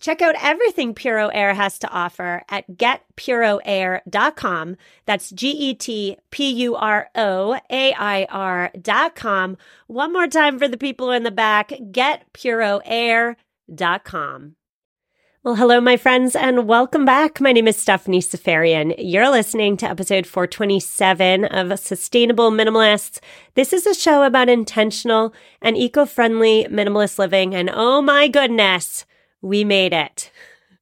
Check 0.00 0.20
out 0.20 0.34
everything 0.42 0.92
Puro 0.94 1.28
Air 1.28 1.54
has 1.54 1.78
to 1.78 1.88
offer 1.88 2.42
at 2.48 2.68
getpuroair.com. 2.72 4.76
That's 5.06 5.30
G 5.30 5.50
E 5.50 5.74
T 5.74 6.18
P 6.30 6.50
U 6.50 6.74
R 6.76 7.08
O 7.14 7.58
A 7.70 7.94
I 7.94 8.26
R.com. 8.28 9.56
One 9.86 10.12
more 10.12 10.26
time 10.26 10.58
for 10.58 10.68
the 10.68 10.76
people 10.76 11.10
in 11.10 11.22
the 11.22 11.30
back 11.30 11.70
getpuroair.com. 11.70 14.56
Well, 15.44 15.54
hello, 15.56 15.78
my 15.78 15.98
friends, 15.98 16.34
and 16.34 16.66
welcome 16.66 17.04
back. 17.04 17.38
My 17.38 17.52
name 17.52 17.68
is 17.68 17.76
Stephanie 17.76 18.22
Seferian. 18.22 18.94
You're 18.96 19.28
listening 19.28 19.76
to 19.76 19.86
episode 19.86 20.26
427 20.26 21.44
of 21.44 21.78
Sustainable 21.78 22.50
Minimalists. 22.50 23.20
This 23.52 23.74
is 23.74 23.86
a 23.86 23.92
show 23.92 24.22
about 24.22 24.48
intentional 24.48 25.34
and 25.60 25.76
eco 25.76 26.06
friendly 26.06 26.66
minimalist 26.70 27.18
living. 27.18 27.54
And 27.54 27.68
oh 27.70 28.00
my 28.00 28.26
goodness, 28.26 29.04
we 29.44 29.62
made 29.64 29.92
it. 29.92 30.30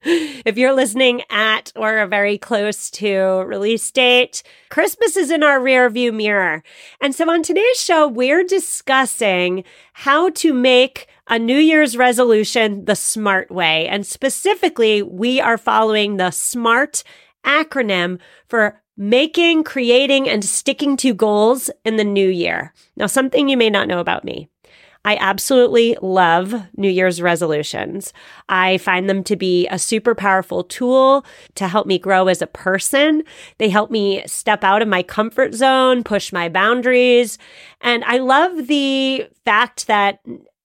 If 0.05 0.59
you're 0.59 0.75
listening 0.75 1.23
at 1.31 1.73
or 1.77 2.05
very 2.07 2.37
close 2.37 2.91
to 2.93 3.45
release 3.47 3.89
date, 3.91 4.43
Christmas 4.69 5.17
is 5.17 5.31
in 5.31 5.45
our 5.45 5.61
rearview 5.61 6.13
mirror. 6.13 6.65
And 7.01 7.15
so 7.15 7.31
on 7.31 7.43
today's 7.43 7.81
show, 7.81 8.09
we're 8.09 8.43
discussing 8.43 9.63
how 9.93 10.31
to 10.31 10.53
make 10.53 11.07
a 11.29 11.39
New 11.39 11.59
Year's 11.59 11.97
resolution 11.97 12.85
the 12.85 12.97
smart 12.97 13.51
way. 13.51 13.87
And 13.87 14.05
specifically, 14.05 15.03
we 15.03 15.41
are 15.41 15.57
following 15.57 16.17
the 16.17 16.33
SMART 16.33 17.05
acronym 17.45 18.19
for 18.49 18.81
making, 18.97 19.63
creating, 19.63 20.29
and 20.29 20.45
sticking 20.45 20.97
to 20.99 21.15
goals 21.15 21.71
in 21.85 21.97
the 21.97 22.05
new 22.05 22.29
year. 22.29 22.75
Now, 22.97 23.07
something 23.07 23.49
you 23.49 23.57
may 23.57 23.71
not 23.71 23.87
know 23.87 24.01
about 24.01 24.25
me. 24.25 24.49
I 25.05 25.17
absolutely 25.17 25.97
love 26.01 26.55
New 26.77 26.89
Year's 26.89 27.21
resolutions. 27.21 28.13
I 28.49 28.79
find 28.79 29.11
them 29.11 29.25
to 29.25 29.37
be 29.37 29.67
a 29.69 29.79
super 29.79 30.15
powerful 30.15 30.63
tool 30.63 31.25
to 31.57 31.67
help 31.67 31.87
me 31.87 31.99
grow 31.99 32.29
as 32.29 32.41
a 32.41 32.47
person. 32.47 33.25
They 33.59 33.69
help 33.69 33.91
me 33.91 34.23
step 34.27 34.63
out 34.63 34.81
of 34.83 34.89
my 34.89 35.03
comfort 35.03 35.55
zone, 35.55 36.05
push 36.05 36.33
my 36.33 36.49
boundaries. 36.49 37.37
And 37.81 38.05
I 38.05 38.19
love 38.19 38.69
the 38.69 39.29
fact 39.45 39.89
that 39.89 40.21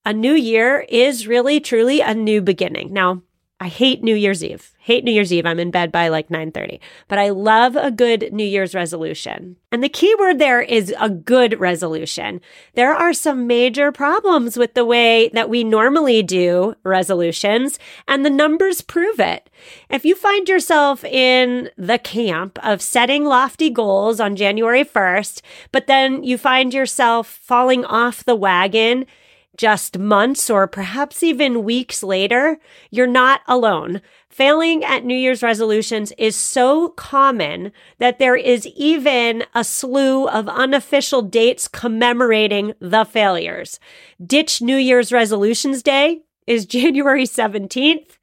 a 0.06 0.14
new 0.14 0.34
year 0.34 0.86
is 0.88 1.28
really 1.28 1.60
truly 1.60 2.02
a 2.02 2.14
new 2.14 2.42
beginning. 2.42 2.94
Now, 2.94 3.24
I 3.60 3.70
hate 3.70 4.04
New 4.04 4.14
Year's 4.16 4.44
Eve. 4.44 4.72
Hate 4.78 5.04
New 5.04 5.12
Year's 5.12 5.34
Eve. 5.34 5.46
I'm 5.46 5.60
in 5.60 5.72
bed 5.72 5.92
by 5.92 6.10
like 6.10 6.30
9:30. 6.30 6.80
But 7.08 7.18
I 7.18 7.30
love 7.30 7.76
a 7.76 7.90
good 7.90 8.32
New 8.32 8.46
Year's 8.46 8.76
resolution. 8.76 9.56
And 9.72 9.84
the 9.84 9.90
key 9.90 10.14
word 10.20 10.38
there 10.38 10.62
is 10.62 10.94
a 11.00 11.10
good 11.10 11.60
resolution. 11.60 12.40
There 12.76 12.94
are 12.94 13.14
some 13.14 13.48
major 13.48 13.92
problems 13.92 14.58
with 14.58 14.76
the 14.76 14.86
way 14.86 15.30
that 15.34 15.50
we 15.50 15.64
normally 15.64 16.22
do 16.22 16.76
resolutions, 16.84 17.80
and 18.08 18.24
the 18.24 18.30
numbers 18.30 18.82
prove 18.82 19.20
it. 19.20 19.50
If 19.90 20.06
you 20.06 20.14
find 20.14 20.48
yourself 20.48 21.04
in 21.04 21.72
the 21.78 21.98
camp 21.98 22.60
of 22.64 22.82
setting 22.82 23.26
lofty 23.26 23.72
goals 23.72 24.20
on 24.20 24.36
January 24.36 24.86
1st, 24.86 25.42
but 25.72 25.88
then 25.88 26.24
you 26.24 26.38
find 26.38 26.76
yourself 26.76 27.28
falling 27.28 27.84
off 27.86 28.24
the 28.24 28.36
wagon 28.36 29.08
just 29.58 29.98
months 29.98 30.50
or 30.50 30.68
perhaps 30.68 31.24
even 31.24 31.64
weeks 31.64 32.04
later, 32.04 32.60
you're 32.92 33.08
not 33.08 33.42
alone. 33.48 34.02
Failing 34.30 34.84
at 34.84 35.04
New 35.04 35.18
Year's 35.18 35.42
resolutions 35.42 36.14
is 36.18 36.36
so 36.36 36.90
common 36.90 37.72
that 37.98 38.20
there 38.20 38.36
is 38.36 38.68
even 38.68 39.44
a 39.56 39.64
slew 39.64 40.28
of 40.28 40.48
unofficial 40.48 41.24
dates 41.24 41.68
commemorating 41.68 42.74
the 42.80 43.04
failures. 43.04 43.80
Ditch 44.24 44.62
New 44.62 44.78
Year's 44.78 45.12
Resolutions 45.12 45.82
Day 45.82 46.22
is 46.46 46.66
January 46.78 47.26
17th. 47.26 48.18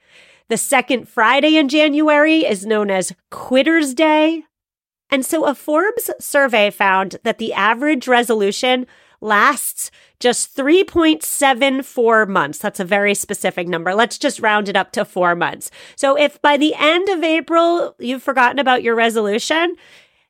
The 0.49 0.57
second 0.57 1.09
Friday 1.09 1.57
in 1.57 1.69
January 1.69 2.45
is 2.45 2.65
known 2.65 2.91
as 2.91 3.13
Quitter's 3.31 3.93
Day. 3.93 4.45
And 5.11 5.25
so 5.25 5.45
a 5.45 5.55
Forbes 5.55 6.11
survey 6.21 6.71
found 6.71 7.17
that 7.25 7.39
the 7.39 7.53
average 7.53 8.07
resolution 8.09 8.87
lasts 9.25 9.91
just 10.21 10.57
3.74 10.57 12.29
months. 12.29 12.59
That's 12.59 12.79
a 12.79 12.85
very 12.85 13.15
specific 13.15 13.67
number. 13.67 13.95
Let's 13.95 14.19
just 14.19 14.41
round 14.41 14.69
it 14.69 14.77
up 14.77 14.93
to 14.93 15.05
four 15.05 15.35
months. 15.35 15.71
So 15.97 16.17
if 16.17 16.41
by 16.43 16.57
the 16.57 16.75
end 16.75 17.09
of 17.09 17.25
April 17.25 17.97
you've 17.99 18.23
forgotten 18.23 18.59
about 18.59 18.83
your 18.83 18.95
resolution, 18.95 19.77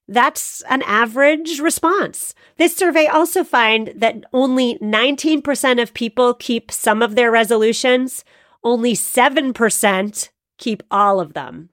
that's 0.06 0.62
an 0.68 0.82
average 0.82 1.60
response. 1.60 2.34
This 2.56 2.76
survey 2.76 3.06
also 3.06 3.42
find 3.42 3.92
that 3.96 4.24
only 4.32 4.78
19% 4.78 5.82
of 5.82 5.94
people 5.94 6.34
keep 6.34 6.70
some 6.70 7.02
of 7.02 7.14
their 7.14 7.30
resolutions. 7.30 8.24
Only 8.62 8.94
7% 8.94 10.28
keep 10.58 10.82
all 10.90 11.20
of 11.20 11.34
them. 11.34 11.70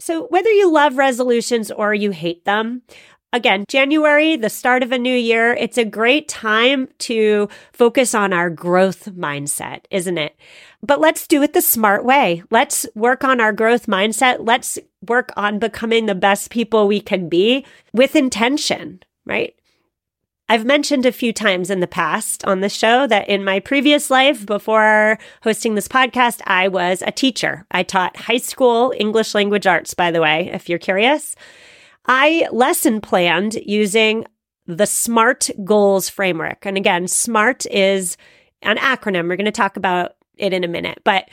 So 0.00 0.26
whether 0.28 0.50
you 0.50 0.70
love 0.72 0.96
resolutions 0.96 1.70
or 1.70 1.92
you 1.92 2.12
hate 2.12 2.44
them, 2.44 2.82
Again, 3.30 3.66
January, 3.68 4.36
the 4.36 4.48
start 4.48 4.82
of 4.82 4.90
a 4.90 4.98
new 4.98 5.14
year, 5.14 5.52
it's 5.52 5.76
a 5.76 5.84
great 5.84 6.28
time 6.28 6.88
to 7.00 7.48
focus 7.74 8.14
on 8.14 8.32
our 8.32 8.48
growth 8.48 9.10
mindset, 9.14 9.80
isn't 9.90 10.16
it? 10.16 10.34
But 10.82 10.98
let's 10.98 11.26
do 11.26 11.42
it 11.42 11.52
the 11.52 11.60
smart 11.60 12.06
way. 12.06 12.42
Let's 12.50 12.86
work 12.94 13.24
on 13.24 13.38
our 13.38 13.52
growth 13.52 13.86
mindset. 13.86 14.38
Let's 14.40 14.78
work 15.06 15.30
on 15.36 15.58
becoming 15.58 16.06
the 16.06 16.14
best 16.14 16.50
people 16.50 16.88
we 16.88 17.00
can 17.00 17.28
be 17.28 17.66
with 17.92 18.16
intention, 18.16 19.02
right? 19.26 19.54
I've 20.48 20.64
mentioned 20.64 21.04
a 21.04 21.12
few 21.12 21.34
times 21.34 21.68
in 21.68 21.80
the 21.80 21.86
past 21.86 22.42
on 22.46 22.60
the 22.60 22.70
show 22.70 23.06
that 23.08 23.28
in 23.28 23.44
my 23.44 23.60
previous 23.60 24.10
life, 24.10 24.46
before 24.46 25.18
hosting 25.42 25.74
this 25.74 25.88
podcast, 25.88 26.40
I 26.46 26.68
was 26.68 27.02
a 27.02 27.12
teacher. 27.12 27.66
I 27.70 27.82
taught 27.82 28.16
high 28.16 28.38
school 28.38 28.94
English 28.96 29.34
language 29.34 29.66
arts, 29.66 29.92
by 29.92 30.10
the 30.10 30.22
way, 30.22 30.50
if 30.50 30.70
you're 30.70 30.78
curious. 30.78 31.36
I 32.08 32.48
lesson 32.50 33.00
planned 33.00 33.54
using 33.54 34.24
the 34.66 34.86
SMART 34.86 35.50
goals 35.64 36.08
framework. 36.08 36.66
And 36.66 36.76
again, 36.76 37.06
SMART 37.06 37.66
is 37.66 38.16
an 38.62 38.76
acronym. 38.78 39.28
We're 39.28 39.36
going 39.36 39.44
to 39.44 39.50
talk 39.50 39.76
about 39.76 40.16
it 40.36 40.52
in 40.52 40.64
a 40.64 40.68
minute, 40.68 41.00
but 41.04 41.28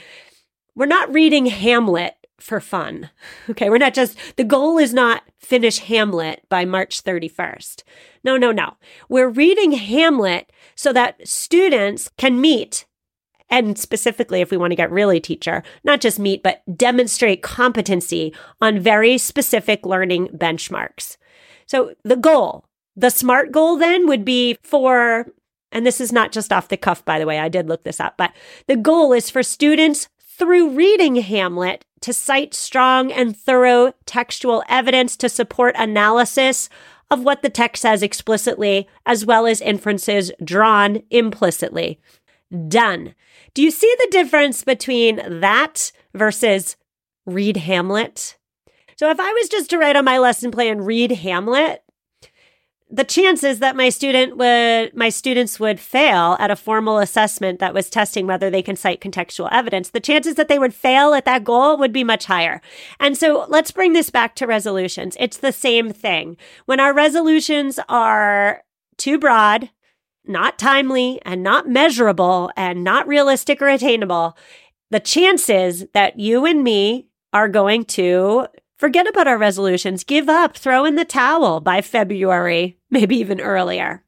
we're 0.74 0.86
not 0.86 1.12
reading 1.12 1.46
Hamlet 1.46 2.14
for 2.38 2.60
fun. 2.60 3.10
Okay. 3.48 3.70
We're 3.70 3.78
not 3.78 3.94
just, 3.94 4.18
the 4.36 4.44
goal 4.44 4.76
is 4.76 4.92
not 4.92 5.22
finish 5.38 5.78
Hamlet 5.78 6.42
by 6.48 6.64
March 6.64 7.04
31st. 7.04 7.84
No, 8.24 8.36
no, 8.36 8.50
no. 8.50 8.74
We're 9.08 9.28
reading 9.28 9.72
Hamlet 9.72 10.52
so 10.74 10.92
that 10.92 11.26
students 11.26 12.10
can 12.18 12.40
meet 12.40 12.86
and 13.48 13.78
specifically 13.78 14.40
if 14.40 14.50
we 14.50 14.56
want 14.56 14.72
to 14.72 14.76
get 14.76 14.90
really 14.90 15.20
teacher, 15.20 15.62
not 15.84 16.00
just 16.00 16.18
meet, 16.18 16.42
but 16.42 16.62
demonstrate 16.76 17.42
competency 17.42 18.34
on 18.60 18.80
very 18.80 19.18
specific 19.18 19.86
learning 19.86 20.28
benchmarks. 20.28 21.16
So 21.66 21.94
the 22.04 22.16
goal, 22.16 22.64
the 22.96 23.10
SMART 23.10 23.52
goal 23.52 23.76
then 23.76 24.06
would 24.06 24.24
be 24.24 24.58
for, 24.62 25.26
and 25.72 25.86
this 25.86 26.00
is 26.00 26.12
not 26.12 26.32
just 26.32 26.52
off 26.52 26.68
the 26.68 26.76
cuff, 26.76 27.04
by 27.04 27.18
the 27.18 27.26
way, 27.26 27.38
I 27.38 27.48
did 27.48 27.68
look 27.68 27.84
this 27.84 28.00
up, 28.00 28.16
but 28.16 28.32
the 28.66 28.76
goal 28.76 29.12
is 29.12 29.30
for 29.30 29.42
students 29.42 30.08
through 30.20 30.70
reading 30.70 31.16
Hamlet 31.16 31.84
to 32.00 32.12
cite 32.12 32.54
strong 32.54 33.10
and 33.10 33.36
thorough 33.36 33.92
textual 34.04 34.62
evidence 34.68 35.16
to 35.16 35.28
support 35.28 35.74
analysis 35.78 36.68
of 37.10 37.22
what 37.22 37.42
the 37.42 37.48
text 37.48 37.82
says 37.82 38.02
explicitly, 38.02 38.88
as 39.06 39.24
well 39.24 39.46
as 39.46 39.60
inferences 39.60 40.32
drawn 40.42 41.02
implicitly. 41.10 42.00
Done. 42.68 43.14
Do 43.54 43.62
you 43.62 43.70
see 43.70 43.92
the 43.98 44.08
difference 44.10 44.62
between 44.62 45.40
that 45.40 45.90
versus 46.14 46.76
read 47.24 47.56
Hamlet? 47.56 48.36
So 48.96 49.10
if 49.10 49.18
I 49.18 49.32
was 49.32 49.48
just 49.48 49.70
to 49.70 49.78
write 49.78 49.96
on 49.96 50.04
my 50.04 50.18
lesson 50.18 50.50
plan, 50.50 50.80
read 50.80 51.10
Hamlet, 51.10 51.82
the 52.88 53.04
chances 53.04 53.58
that 53.58 53.74
my 53.74 53.88
student 53.88 54.36
would 54.36 54.94
my 54.94 55.08
students 55.08 55.58
would 55.58 55.80
fail 55.80 56.36
at 56.38 56.50
a 56.50 56.56
formal 56.56 56.98
assessment 56.98 57.58
that 57.58 57.74
was 57.74 57.90
testing 57.90 58.26
whether 58.26 58.48
they 58.48 58.62
can 58.62 58.76
cite 58.76 59.00
contextual 59.00 59.48
evidence 59.50 59.90
the 59.90 60.00
chances 60.00 60.36
that 60.36 60.48
they 60.48 60.58
would 60.58 60.74
fail 60.74 61.12
at 61.12 61.24
that 61.24 61.42
goal 61.42 61.76
would 61.76 61.92
be 61.92 62.04
much 62.04 62.26
higher 62.26 62.60
and 63.00 63.16
so 63.16 63.44
let's 63.48 63.72
bring 63.72 63.92
this 63.92 64.10
back 64.10 64.36
to 64.36 64.46
resolutions 64.46 65.16
it's 65.18 65.38
the 65.38 65.52
same 65.52 65.92
thing 65.92 66.36
when 66.66 66.78
our 66.78 66.94
resolutions 66.94 67.80
are 67.88 68.62
too 68.98 69.18
broad 69.18 69.68
not 70.28 70.58
timely 70.58 71.20
and 71.24 71.42
not 71.42 71.68
measurable 71.68 72.50
and 72.56 72.84
not 72.84 73.06
realistic 73.06 73.60
or 73.60 73.68
attainable 73.68 74.36
the 74.90 75.00
chances 75.00 75.84
that 75.94 76.18
you 76.18 76.46
and 76.46 76.62
me 76.62 77.08
are 77.32 77.48
going 77.48 77.84
to 77.84 78.46
Forget 78.76 79.08
about 79.08 79.26
our 79.26 79.38
resolutions, 79.38 80.04
give 80.04 80.28
up, 80.28 80.54
throw 80.56 80.84
in 80.84 80.96
the 80.96 81.04
towel 81.06 81.60
by 81.60 81.80
February, 81.80 82.78
maybe 82.90 83.16
even 83.16 83.40
earlier. 83.40 84.02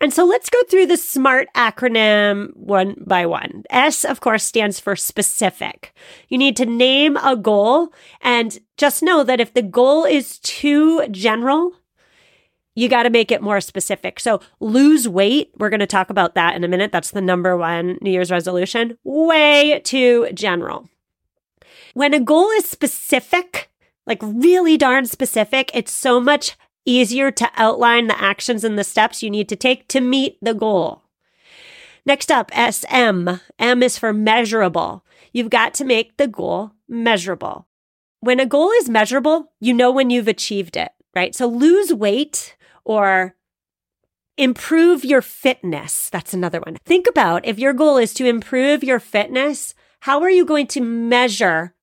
And 0.00 0.12
so 0.12 0.24
let's 0.24 0.48
go 0.48 0.58
through 0.64 0.86
the 0.86 0.96
SMART 0.96 1.48
acronym 1.54 2.56
one 2.56 3.02
by 3.06 3.26
one. 3.26 3.64
S, 3.68 4.04
of 4.04 4.20
course, 4.20 4.44
stands 4.44 4.80
for 4.80 4.96
specific. 4.96 5.92
You 6.28 6.38
need 6.38 6.56
to 6.56 6.66
name 6.66 7.16
a 7.18 7.36
goal 7.36 7.92
and 8.22 8.58
just 8.76 9.02
know 9.02 9.24
that 9.24 9.40
if 9.40 9.52
the 9.52 9.62
goal 9.62 10.04
is 10.04 10.38
too 10.38 11.06
general, 11.08 11.72
you 12.78 12.88
got 12.88 13.02
to 13.02 13.10
make 13.10 13.32
it 13.32 13.42
more 13.42 13.60
specific. 13.60 14.20
So 14.20 14.40
lose 14.60 15.08
weight. 15.08 15.50
We're 15.58 15.68
going 15.68 15.80
to 15.80 15.86
talk 15.86 16.10
about 16.10 16.36
that 16.36 16.54
in 16.54 16.62
a 16.62 16.68
minute. 16.68 16.92
That's 16.92 17.10
the 17.10 17.20
number 17.20 17.56
one 17.56 17.98
New 18.00 18.10
Year's 18.12 18.30
resolution. 18.30 18.96
Way 19.02 19.80
too 19.84 20.28
general. 20.32 20.88
When 21.94 22.14
a 22.14 22.20
goal 22.20 22.48
is 22.50 22.66
specific, 22.66 23.68
like 24.06 24.20
really 24.22 24.76
darn 24.76 25.06
specific, 25.06 25.72
it's 25.74 25.92
so 25.92 26.20
much 26.20 26.56
easier 26.84 27.32
to 27.32 27.50
outline 27.56 28.06
the 28.06 28.22
actions 28.22 28.62
and 28.62 28.78
the 28.78 28.84
steps 28.84 29.24
you 29.24 29.30
need 29.30 29.48
to 29.48 29.56
take 29.56 29.88
to 29.88 30.00
meet 30.00 30.38
the 30.40 30.54
goal. 30.54 31.02
Next 32.06 32.30
up, 32.30 32.52
SM. 32.54 33.28
M 33.58 33.82
is 33.82 33.98
for 33.98 34.12
measurable. 34.12 35.04
You've 35.32 35.50
got 35.50 35.74
to 35.74 35.84
make 35.84 36.16
the 36.16 36.28
goal 36.28 36.70
measurable. 36.88 37.66
When 38.20 38.38
a 38.38 38.46
goal 38.46 38.70
is 38.70 38.88
measurable, 38.88 39.52
you 39.58 39.74
know 39.74 39.90
when 39.90 40.10
you've 40.10 40.28
achieved 40.28 40.76
it, 40.76 40.92
right? 41.14 41.34
So 41.34 41.46
lose 41.46 41.92
weight 41.92 42.56
or 42.84 43.34
improve 44.36 45.04
your 45.04 45.22
fitness. 45.22 46.10
That's 46.10 46.34
another 46.34 46.60
one. 46.60 46.76
Think 46.84 47.06
about 47.08 47.44
if 47.44 47.58
your 47.58 47.72
goal 47.72 47.96
is 47.96 48.14
to 48.14 48.26
improve 48.26 48.84
your 48.84 49.00
fitness, 49.00 49.74
how 50.00 50.22
are 50.22 50.30
you 50.30 50.44
going 50.44 50.66
to 50.68 50.80
measure 50.80 51.74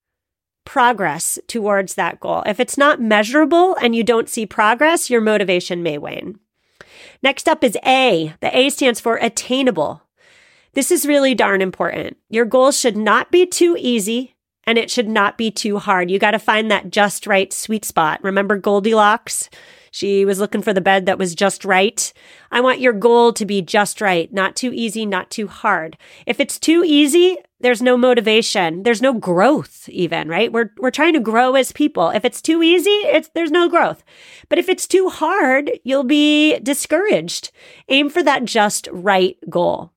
progress 0.66 1.39
towards 1.48 1.95
that 1.95 2.19
goal. 2.19 2.44
If 2.45 2.60
it's 2.60 2.77
not 2.77 3.00
measurable 3.00 3.75
and 3.81 3.95
you 3.95 4.04
don't 4.04 4.27
see 4.27 4.45
progress, 4.45 5.10
your 5.10 5.22
motivation 5.22 5.81
may 5.81 5.98
wane. 5.98 6.39
Next 7.24 7.48
up 7.48 7.63
is 7.63 7.77
A. 7.86 8.33
The 8.42 8.56
A 8.57 8.69
stands 8.69 9.00
for 9.00 9.16
attainable. 9.16 10.01
This 10.74 10.92
is 10.92 11.07
really 11.07 11.33
darn 11.33 11.62
important. 11.62 12.18
Your 12.30 12.45
goals 12.45 12.77
should 12.77 12.98
not 12.98 13.31
be 13.31 13.45
too 13.45 13.77
easy 13.80 14.35
and 14.67 14.77
it 14.77 14.89
should 14.89 15.07
not 15.07 15.38
be 15.38 15.51
too 15.51 15.77
hard. 15.77 16.09
You 16.09 16.19
got 16.19 16.31
to 16.31 16.39
find 16.39 16.69
that 16.69 16.89
just 16.89 17.27
right 17.27 17.51
sweet 17.53 17.85
spot. 17.85 18.23
Remember 18.23 18.57
Goldilocks? 18.57 19.50
She 19.91 20.25
was 20.25 20.39
looking 20.39 20.62
for 20.62 20.73
the 20.73 20.81
bed 20.81 21.06
that 21.06 21.17
was 21.17 21.33
just 21.33 21.63
right. 21.63 22.12
I 22.51 22.59
want 22.59 22.81
your 22.81 22.91
goal 22.91 23.31
to 23.31 23.45
be 23.45 23.62
just 23.62 24.01
right, 24.01 24.31
not 24.33 24.56
too 24.57 24.73
easy, 24.73 25.06
not 25.06 25.31
too 25.31 25.47
hard. 25.47 25.97
If 26.25 26.41
it's 26.41 26.59
too 26.59 26.83
easy, 26.85 27.38
there's 27.62 27.81
no 27.81 27.95
motivation. 27.95 28.83
There's 28.83 29.01
no 29.01 29.13
growth 29.13 29.88
even, 29.88 30.27
right? 30.27 30.51
We're 30.51 30.71
we're 30.79 30.91
trying 30.91 31.13
to 31.13 31.21
grow 31.21 31.56
as 31.56 31.71
people. 31.71 32.09
If 32.09 32.25
it's 32.25 32.41
too 32.41 32.62
easy, 32.62 32.89
it's 32.89 33.29
there's 33.33 33.51
no 33.51 33.69
growth. 33.69 34.03
But 34.50 34.59
if 34.59 34.67
it's 34.67 34.85
too 34.85 35.07
hard, 35.09 35.71
you'll 35.85 36.03
be 36.03 36.59
discouraged. 36.59 37.51
Aim 37.88 38.09
for 38.09 38.21
that 38.21 38.44
just 38.44 38.89
right 38.91 39.38
goal. 39.50 39.94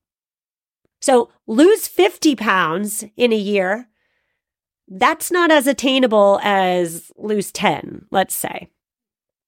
So, 1.00 1.30
lose 1.46 1.88
50 1.88 2.36
pounds 2.36 3.04
in 3.16 3.32
a 3.32 3.36
year. 3.36 3.88
That's 4.90 5.30
not 5.30 5.50
as 5.50 5.66
attainable 5.66 6.40
as 6.42 7.12
lose 7.16 7.52
10, 7.52 8.06
let's 8.10 8.34
say. 8.34 8.68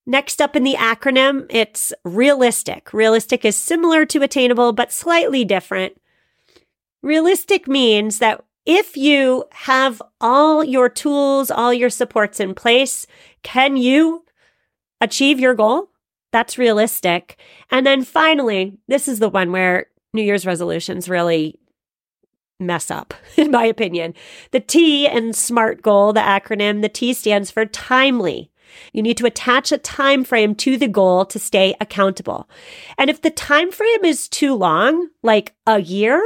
Next 0.06 0.40
up 0.40 0.56
in 0.56 0.64
the 0.64 0.74
acronym, 0.74 1.46
it's 1.50 1.92
realistic. 2.04 2.92
Realistic 2.92 3.44
is 3.44 3.56
similar 3.56 4.04
to 4.06 4.22
attainable, 4.22 4.72
but 4.72 4.92
slightly 4.92 5.44
different. 5.44 6.00
Realistic 7.02 7.66
means 7.66 8.18
that 8.18 8.44
if 8.66 8.96
you 8.96 9.44
have 9.52 10.02
all 10.20 10.62
your 10.62 10.88
tools, 10.88 11.50
all 11.50 11.72
your 11.72 11.90
supports 11.90 12.40
in 12.40 12.54
place, 12.54 13.06
can 13.42 13.76
you 13.76 14.24
achieve 15.00 15.40
your 15.40 15.54
goal? 15.54 15.90
That's 16.32 16.58
realistic. 16.58 17.38
And 17.70 17.86
then 17.86 18.04
finally, 18.04 18.78
this 18.88 19.08
is 19.08 19.18
the 19.18 19.28
one 19.28 19.52
where 19.52 19.86
New 20.12 20.22
Year's 20.22 20.46
resolutions 20.46 21.08
really 21.08 21.58
mess 22.60 22.90
up, 22.90 23.14
in 23.36 23.50
my 23.50 23.64
opinion. 23.64 24.14
The 24.50 24.60
T 24.60 25.06
in 25.06 25.32
SMART 25.32 25.82
goal, 25.82 26.12
the 26.12 26.20
acronym, 26.20 26.82
the 26.82 26.88
T 26.88 27.12
stands 27.12 27.50
for 27.50 27.64
timely. 27.66 28.50
You 28.92 29.02
need 29.02 29.16
to 29.18 29.26
attach 29.26 29.72
a 29.72 29.78
time 29.78 30.24
frame 30.24 30.54
to 30.56 30.76
the 30.76 30.88
goal 30.88 31.24
to 31.26 31.38
stay 31.38 31.74
accountable. 31.80 32.48
And 32.98 33.10
if 33.10 33.22
the 33.22 33.30
time 33.30 33.72
frame 33.72 34.04
is 34.04 34.28
too 34.28 34.54
long, 34.54 35.08
like 35.22 35.54
a 35.66 35.80
year, 35.80 36.22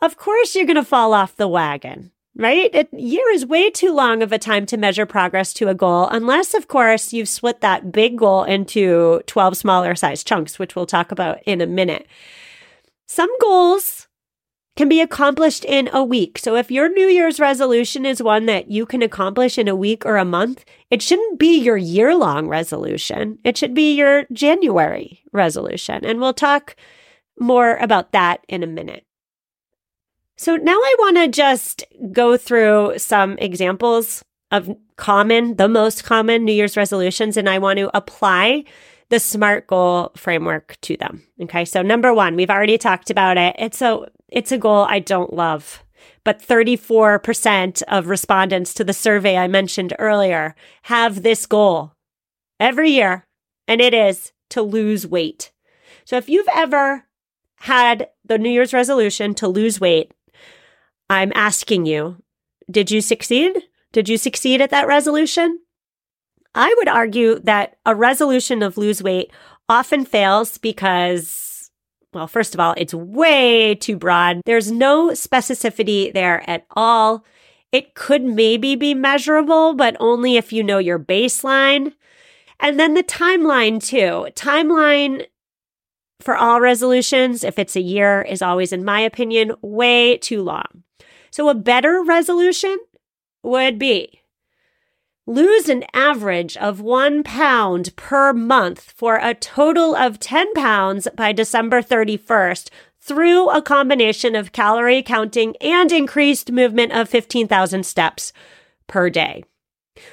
of 0.00 0.16
course 0.16 0.54
you're 0.54 0.66
going 0.66 0.76
to 0.76 0.84
fall 0.84 1.12
off 1.12 1.36
the 1.36 1.48
wagon, 1.48 2.12
right? 2.36 2.74
A 2.74 2.86
year 2.96 3.28
is 3.30 3.46
way 3.46 3.70
too 3.70 3.92
long 3.92 4.22
of 4.22 4.32
a 4.32 4.38
time 4.38 4.66
to 4.66 4.76
measure 4.76 5.06
progress 5.06 5.52
to 5.54 5.68
a 5.68 5.74
goal, 5.74 6.06
unless, 6.08 6.54
of 6.54 6.68
course, 6.68 7.12
you've 7.12 7.28
split 7.28 7.60
that 7.60 7.92
big 7.92 8.18
goal 8.18 8.44
into 8.44 9.22
12 9.26 9.56
smaller 9.56 9.94
size 9.94 10.22
chunks, 10.22 10.58
which 10.58 10.76
we'll 10.76 10.86
talk 10.86 11.10
about 11.10 11.42
in 11.44 11.60
a 11.60 11.66
minute. 11.66 12.06
Some 13.06 13.30
goals 13.40 14.05
can 14.76 14.88
be 14.88 15.00
accomplished 15.00 15.64
in 15.64 15.88
a 15.92 16.04
week. 16.04 16.38
So 16.38 16.54
if 16.54 16.70
your 16.70 16.88
New 16.88 17.08
Year's 17.08 17.40
resolution 17.40 18.04
is 18.04 18.22
one 18.22 18.46
that 18.46 18.70
you 18.70 18.84
can 18.84 19.02
accomplish 19.02 19.58
in 19.58 19.68
a 19.68 19.74
week 19.74 20.04
or 20.04 20.16
a 20.16 20.24
month, 20.24 20.64
it 20.90 21.00
shouldn't 21.02 21.38
be 21.38 21.58
your 21.58 21.78
year 21.78 22.14
long 22.14 22.46
resolution. 22.46 23.38
It 23.42 23.56
should 23.56 23.74
be 23.74 23.94
your 23.94 24.26
January 24.32 25.22
resolution. 25.32 26.04
And 26.04 26.20
we'll 26.20 26.34
talk 26.34 26.76
more 27.40 27.76
about 27.76 28.12
that 28.12 28.44
in 28.48 28.62
a 28.62 28.66
minute. 28.66 29.04
So 30.36 30.56
now 30.56 30.76
I 30.76 30.96
want 30.98 31.16
to 31.16 31.28
just 31.28 31.84
go 32.12 32.36
through 32.36 32.98
some 32.98 33.38
examples 33.38 34.22
of 34.50 34.76
common, 34.96 35.56
the 35.56 35.68
most 35.68 36.04
common 36.04 36.44
New 36.44 36.52
Year's 36.52 36.76
resolutions, 36.76 37.38
and 37.38 37.48
I 37.48 37.58
want 37.58 37.78
to 37.78 37.96
apply 37.96 38.64
the 39.08 39.18
SMART 39.18 39.66
goal 39.66 40.12
framework 40.16 40.76
to 40.82 40.96
them. 40.96 41.22
Okay. 41.40 41.64
So 41.64 41.80
number 41.80 42.12
one, 42.12 42.36
we've 42.36 42.50
already 42.50 42.76
talked 42.76 43.10
about 43.10 43.38
it. 43.38 43.56
It's 43.58 43.80
a, 43.80 44.06
it's 44.28 44.52
a 44.52 44.58
goal 44.58 44.86
I 44.88 44.98
don't 44.98 45.32
love, 45.32 45.84
but 46.24 46.42
34% 46.42 47.82
of 47.88 48.08
respondents 48.08 48.74
to 48.74 48.84
the 48.84 48.92
survey 48.92 49.36
I 49.36 49.48
mentioned 49.48 49.94
earlier 49.98 50.54
have 50.82 51.22
this 51.22 51.46
goal 51.46 51.92
every 52.58 52.90
year, 52.90 53.26
and 53.68 53.80
it 53.80 53.94
is 53.94 54.32
to 54.50 54.62
lose 54.62 55.06
weight. 55.06 55.52
So 56.04 56.16
if 56.16 56.28
you've 56.28 56.48
ever 56.54 57.04
had 57.60 58.08
the 58.24 58.38
New 58.38 58.50
Year's 58.50 58.72
resolution 58.72 59.34
to 59.36 59.48
lose 59.48 59.80
weight, 59.80 60.12
I'm 61.08 61.32
asking 61.34 61.86
you, 61.86 62.22
did 62.70 62.90
you 62.90 63.00
succeed? 63.00 63.62
Did 63.92 64.08
you 64.08 64.18
succeed 64.18 64.60
at 64.60 64.70
that 64.70 64.86
resolution? 64.86 65.60
I 66.54 66.74
would 66.78 66.88
argue 66.88 67.38
that 67.40 67.76
a 67.84 67.94
resolution 67.94 68.62
of 68.62 68.76
lose 68.76 69.02
weight 69.02 69.30
often 69.68 70.04
fails 70.04 70.58
because, 70.58 71.45
well, 72.16 72.26
first 72.26 72.54
of 72.54 72.60
all, 72.60 72.74
it's 72.76 72.94
way 72.94 73.74
too 73.74 73.96
broad. 73.96 74.40
There's 74.46 74.72
no 74.72 75.10
specificity 75.10 76.12
there 76.12 76.48
at 76.48 76.66
all. 76.70 77.24
It 77.72 77.94
could 77.94 78.24
maybe 78.24 78.74
be 78.74 78.94
measurable, 78.94 79.74
but 79.74 79.96
only 80.00 80.36
if 80.36 80.52
you 80.52 80.62
know 80.62 80.78
your 80.78 80.98
baseline. 80.98 81.92
And 82.58 82.80
then 82.80 82.94
the 82.94 83.02
timeline, 83.02 83.84
too. 83.84 84.30
Timeline 84.34 85.26
for 86.20 86.34
all 86.34 86.60
resolutions, 86.60 87.44
if 87.44 87.58
it's 87.58 87.76
a 87.76 87.82
year, 87.82 88.22
is 88.22 88.40
always, 88.40 88.72
in 88.72 88.82
my 88.82 89.00
opinion, 89.00 89.52
way 89.60 90.16
too 90.16 90.42
long. 90.42 90.84
So 91.30 91.50
a 91.50 91.54
better 91.54 92.02
resolution 92.02 92.78
would 93.42 93.78
be 93.78 94.22
lose 95.26 95.68
an 95.68 95.84
average 95.92 96.56
of 96.56 96.80
one 96.80 97.22
pound 97.22 97.94
per 97.96 98.32
month 98.32 98.92
for 98.96 99.16
a 99.16 99.34
total 99.34 99.96
of 99.96 100.20
10 100.20 100.54
pounds 100.54 101.08
by 101.16 101.32
December 101.32 101.82
31st 101.82 102.70
through 103.00 103.50
a 103.50 103.62
combination 103.62 104.34
of 104.34 104.52
calorie 104.52 105.02
counting 105.02 105.56
and 105.60 105.92
increased 105.92 106.50
movement 106.50 106.92
of 106.92 107.08
15,000 107.08 107.84
steps 107.84 108.32
per 108.86 109.10
day. 109.10 109.44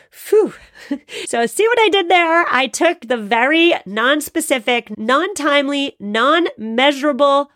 Phew. 0.10 0.54
so, 1.26 1.46
see 1.46 1.68
what 1.68 1.80
I 1.80 1.90
did 1.90 2.10
there? 2.10 2.46
I 2.50 2.68
took 2.68 3.02
the 3.02 3.18
very 3.18 3.74
non 3.86 4.22
specific, 4.22 4.98
non 4.98 5.34
timely, 5.34 5.96
non 6.00 6.48
measurable 6.58 7.52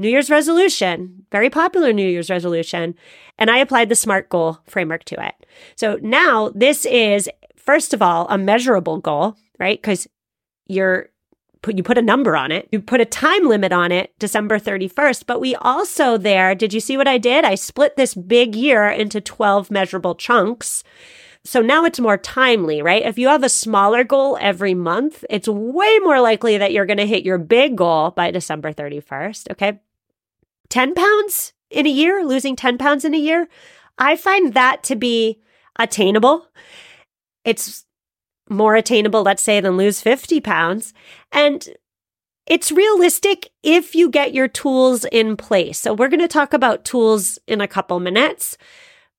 New 0.00 0.08
Year's 0.08 0.30
resolution, 0.30 1.26
very 1.30 1.50
popular 1.50 1.92
New 1.92 2.08
Year's 2.08 2.30
resolution, 2.30 2.94
and 3.38 3.50
I 3.50 3.58
applied 3.58 3.90
the 3.90 3.94
SMART 3.94 4.30
goal 4.30 4.58
framework 4.66 5.04
to 5.04 5.22
it. 5.22 5.34
So 5.76 5.98
now 6.00 6.50
this 6.54 6.86
is, 6.86 7.28
first 7.54 7.92
of 7.92 8.00
all, 8.00 8.26
a 8.30 8.38
measurable 8.38 8.96
goal, 8.96 9.36
right? 9.58 9.80
Because 9.80 10.08
you're 10.66 11.10
put 11.60 11.76
you 11.76 11.82
put 11.82 11.98
a 11.98 12.02
number 12.02 12.34
on 12.34 12.50
it. 12.50 12.66
You 12.72 12.80
put 12.80 13.02
a 13.02 13.04
time 13.04 13.46
limit 13.46 13.72
on 13.72 13.92
it, 13.92 14.18
December 14.18 14.58
31st. 14.58 15.24
But 15.26 15.38
we 15.38 15.54
also 15.56 16.16
there, 16.16 16.54
did 16.54 16.72
you 16.72 16.80
see 16.80 16.96
what 16.96 17.06
I 17.06 17.18
did? 17.18 17.44
I 17.44 17.54
split 17.54 17.96
this 17.96 18.14
big 18.14 18.56
year 18.56 18.88
into 18.88 19.20
12 19.20 19.70
measurable 19.70 20.14
chunks. 20.14 20.82
So 21.44 21.60
now 21.60 21.84
it's 21.84 22.00
more 22.00 22.16
timely, 22.16 22.80
right? 22.80 23.04
If 23.04 23.18
you 23.18 23.28
have 23.28 23.42
a 23.42 23.50
smaller 23.50 24.02
goal 24.02 24.38
every 24.40 24.72
month, 24.72 25.24
it's 25.28 25.48
way 25.48 25.98
more 25.98 26.22
likely 26.22 26.56
that 26.56 26.72
you're 26.72 26.86
going 26.86 26.96
to 26.96 27.06
hit 27.06 27.24
your 27.24 27.36
big 27.36 27.76
goal 27.76 28.12
by 28.12 28.30
December 28.30 28.72
31st. 28.72 29.50
Okay. 29.50 29.80
10 30.70 30.94
pounds 30.94 31.52
in 31.70 31.86
a 31.86 31.90
year, 31.90 32.24
losing 32.24 32.56
10 32.56 32.78
pounds 32.78 33.04
in 33.04 33.14
a 33.14 33.18
year. 33.18 33.48
I 33.98 34.16
find 34.16 34.54
that 34.54 34.82
to 34.84 34.96
be 34.96 35.40
attainable. 35.78 36.46
It's 37.44 37.84
more 38.48 38.74
attainable, 38.74 39.22
let's 39.22 39.42
say, 39.42 39.60
than 39.60 39.76
lose 39.76 40.00
50 40.00 40.40
pounds. 40.40 40.92
And 41.30 41.68
it's 42.46 42.72
realistic 42.72 43.50
if 43.62 43.94
you 43.94 44.10
get 44.10 44.34
your 44.34 44.48
tools 44.48 45.04
in 45.12 45.36
place. 45.36 45.78
So 45.78 45.94
we're 45.94 46.08
going 46.08 46.20
to 46.20 46.28
talk 46.28 46.52
about 46.52 46.84
tools 46.84 47.38
in 47.46 47.60
a 47.60 47.68
couple 47.68 48.00
minutes. 48.00 48.56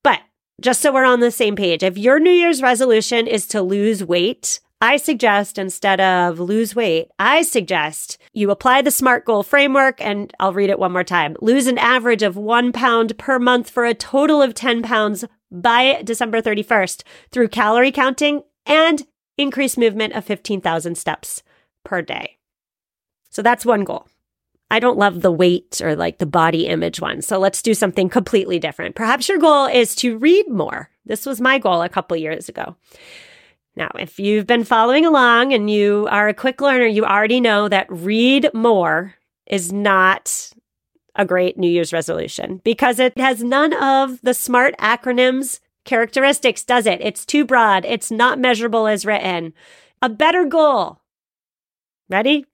But 0.04 0.20
just 0.60 0.82
so 0.82 0.92
we're 0.92 1.06
on 1.06 1.22
the 1.22 1.32
same 1.32 1.56
page, 1.56 1.82
if 1.82 1.98
your 1.98 2.20
New 2.20 2.32
Year's 2.32 2.62
resolution 2.62 3.28
is 3.28 3.48
to 3.48 3.62
lose 3.62 4.04
weight, 4.04 4.60
I 4.82 4.98
suggest 4.98 5.58
instead 5.58 6.02
of 6.02 6.40
lose 6.40 6.76
weight, 6.76 7.10
I 7.20 7.44
suggest 7.44 8.18
you 8.34 8.50
apply 8.50 8.82
the 8.82 8.92
SMART 8.92 9.26
goal 9.26 9.44
framework 9.44 10.00
and 10.02 10.34
I'll 10.40 10.54
read 10.54 10.70
it 10.70 10.80
one 10.80 10.94
more 10.94 11.04
time. 11.04 11.36
Lose 11.42 11.68
an 11.68 11.78
average 11.78 12.24
of 12.24 12.38
one 12.38 12.72
pound 12.72 13.18
per 13.18 13.40
month 13.40 13.70
for 13.70 13.86
a 13.86 13.94
total 13.94 14.42
of 14.42 14.54
10 14.54 14.82
pounds 14.84 15.26
by 15.52 16.02
December 16.04 16.42
31st 16.42 17.04
through 17.32 17.50
calorie 17.50 17.92
counting 17.92 18.44
and 18.66 19.06
increase 19.38 19.78
movement 19.78 20.14
of 20.14 20.24
15,000 20.24 20.96
steps 20.96 21.44
per 21.84 22.02
day. 22.02 22.38
So 23.30 23.42
that's 23.42 23.66
one 23.66 23.84
goal. 23.84 24.08
I 24.70 24.80
don't 24.80 24.98
love 24.98 25.22
the 25.22 25.32
weight 25.32 25.82
or 25.84 25.98
like 25.98 26.20
the 26.20 26.26
body 26.26 26.68
image 26.68 27.02
one. 27.02 27.22
So 27.22 27.38
let's 27.38 27.62
do 27.62 27.74
something 27.74 28.08
completely 28.08 28.58
different. 28.60 28.96
Perhaps 28.96 29.28
your 29.28 29.38
goal 29.38 29.66
is 29.66 29.96
to 29.96 30.18
read 30.18 30.50
more. 30.50 30.90
This 31.06 31.26
was 31.26 31.42
my 31.42 31.60
goal 31.60 31.82
a 31.82 31.90
couple 31.90 32.16
years 32.16 32.48
ago. 32.48 32.78
Now, 33.76 33.90
if 33.98 34.20
you've 34.20 34.48
been 34.48 34.66
following 34.66 35.06
along 35.06 35.54
and 35.54 35.70
you 35.70 36.08
are 36.12 36.28
a 36.28 36.34
quick 36.34 36.60
learner, 36.60 36.86
you 36.86 37.06
already 37.06 37.40
know 37.40 37.70
that 37.70 37.88
read 37.90 38.50
more 38.54 39.16
is 39.46 39.72
not 39.72 40.52
a 41.16 41.26
great 41.26 41.58
New 41.58 41.70
Year's 41.70 41.94
resolution 41.94 42.62
because 42.64 43.00
it 43.00 43.18
has 43.18 43.44
none 43.44 43.74
of 43.74 44.22
the 44.22 44.34
SMART 44.34 44.76
acronyms 44.78 45.60
characteristics, 45.86 46.64
does 46.64 46.86
it? 46.86 47.02
It's 47.02 47.26
too 47.26 47.46
broad. 47.46 47.86
It's 47.86 48.12
not 48.12 48.40
measurable 48.40 48.88
as 48.88 49.06
written. 49.06 49.54
A 50.02 50.10
better 50.10 50.46
goal. 50.46 51.00
Ready? 52.10 52.46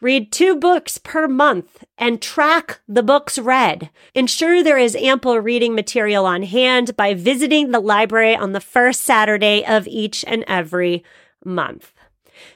Read 0.00 0.30
two 0.30 0.54
books 0.54 0.96
per 0.98 1.26
month 1.26 1.84
and 1.96 2.22
track 2.22 2.80
the 2.86 3.02
books 3.02 3.36
read. 3.38 3.90
Ensure 4.14 4.62
there 4.62 4.78
is 4.78 4.94
ample 4.94 5.38
reading 5.40 5.74
material 5.74 6.24
on 6.24 6.44
hand 6.44 6.96
by 6.96 7.14
visiting 7.14 7.72
the 7.72 7.80
library 7.80 8.36
on 8.36 8.52
the 8.52 8.60
first 8.60 9.00
Saturday 9.00 9.64
of 9.66 9.88
each 9.88 10.24
and 10.28 10.44
every 10.46 11.02
month. 11.44 11.92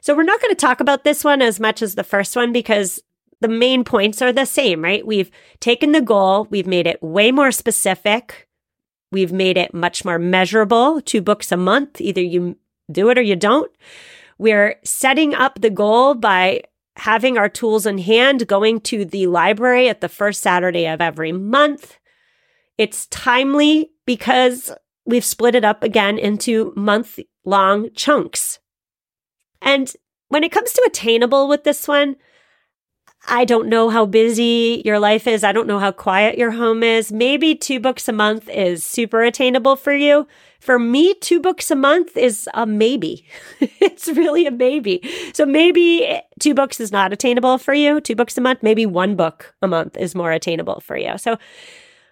So 0.00 0.14
we're 0.14 0.22
not 0.22 0.40
going 0.40 0.54
to 0.54 0.60
talk 0.60 0.80
about 0.80 1.02
this 1.02 1.24
one 1.24 1.42
as 1.42 1.58
much 1.58 1.82
as 1.82 1.96
the 1.96 2.04
first 2.04 2.36
one 2.36 2.52
because 2.52 3.00
the 3.40 3.48
main 3.48 3.82
points 3.82 4.22
are 4.22 4.32
the 4.32 4.46
same, 4.46 4.82
right? 4.82 5.04
We've 5.04 5.30
taken 5.58 5.90
the 5.90 6.00
goal, 6.00 6.46
we've 6.48 6.68
made 6.68 6.86
it 6.86 7.02
way 7.02 7.32
more 7.32 7.50
specific. 7.50 8.48
We've 9.10 9.32
made 9.32 9.58
it 9.58 9.74
much 9.74 10.04
more 10.04 10.18
measurable, 10.18 11.00
two 11.02 11.20
books 11.20 11.52
a 11.52 11.56
month. 11.56 12.00
Either 12.00 12.22
you 12.22 12.56
do 12.90 13.10
it 13.10 13.18
or 13.18 13.22
you 13.22 13.36
don't. 13.36 13.70
We're 14.38 14.76
setting 14.84 15.34
up 15.34 15.60
the 15.60 15.70
goal 15.70 16.14
by 16.14 16.62
having 16.96 17.38
our 17.38 17.48
tools 17.48 17.86
in 17.86 17.98
hand, 17.98 18.46
going 18.46 18.80
to 18.80 19.04
the 19.04 19.26
library 19.26 19.88
at 19.88 20.00
the 20.00 20.08
first 20.08 20.42
Saturday 20.42 20.86
of 20.86 21.00
every 21.00 21.32
month. 21.32 21.98
It's 22.78 23.06
timely 23.06 23.90
because 24.06 24.72
we've 25.04 25.24
split 25.24 25.54
it 25.54 25.64
up 25.64 25.82
again 25.82 26.18
into 26.18 26.72
month 26.76 27.18
long 27.44 27.90
chunks. 27.94 28.58
And 29.60 29.92
when 30.28 30.44
it 30.44 30.52
comes 30.52 30.72
to 30.72 30.82
attainable 30.86 31.48
with 31.48 31.64
this 31.64 31.86
one, 31.86 32.16
I 33.28 33.44
don't 33.44 33.68
know 33.68 33.88
how 33.88 34.04
busy 34.04 34.82
your 34.84 34.98
life 34.98 35.26
is. 35.26 35.44
I 35.44 35.52
don't 35.52 35.68
know 35.68 35.78
how 35.78 35.92
quiet 35.92 36.36
your 36.36 36.50
home 36.50 36.82
is. 36.82 37.12
Maybe 37.12 37.54
two 37.54 37.78
books 37.78 38.08
a 38.08 38.12
month 38.12 38.48
is 38.48 38.84
super 38.84 39.22
attainable 39.22 39.76
for 39.76 39.94
you. 39.94 40.26
For 40.60 40.78
me, 40.78 41.14
two 41.14 41.40
books 41.40 41.70
a 41.70 41.76
month 41.76 42.16
is 42.16 42.48
a 42.54 42.66
maybe. 42.66 43.24
it's 43.60 44.08
really 44.08 44.46
a 44.46 44.50
maybe. 44.50 45.02
So 45.34 45.46
maybe 45.46 46.20
two 46.40 46.54
books 46.54 46.80
is 46.80 46.90
not 46.90 47.12
attainable 47.12 47.58
for 47.58 47.74
you, 47.74 48.00
two 48.00 48.16
books 48.16 48.36
a 48.36 48.40
month. 48.40 48.62
Maybe 48.62 48.86
one 48.86 49.14
book 49.14 49.54
a 49.62 49.68
month 49.68 49.96
is 49.96 50.14
more 50.14 50.32
attainable 50.32 50.80
for 50.80 50.96
you. 50.96 51.16
So 51.16 51.36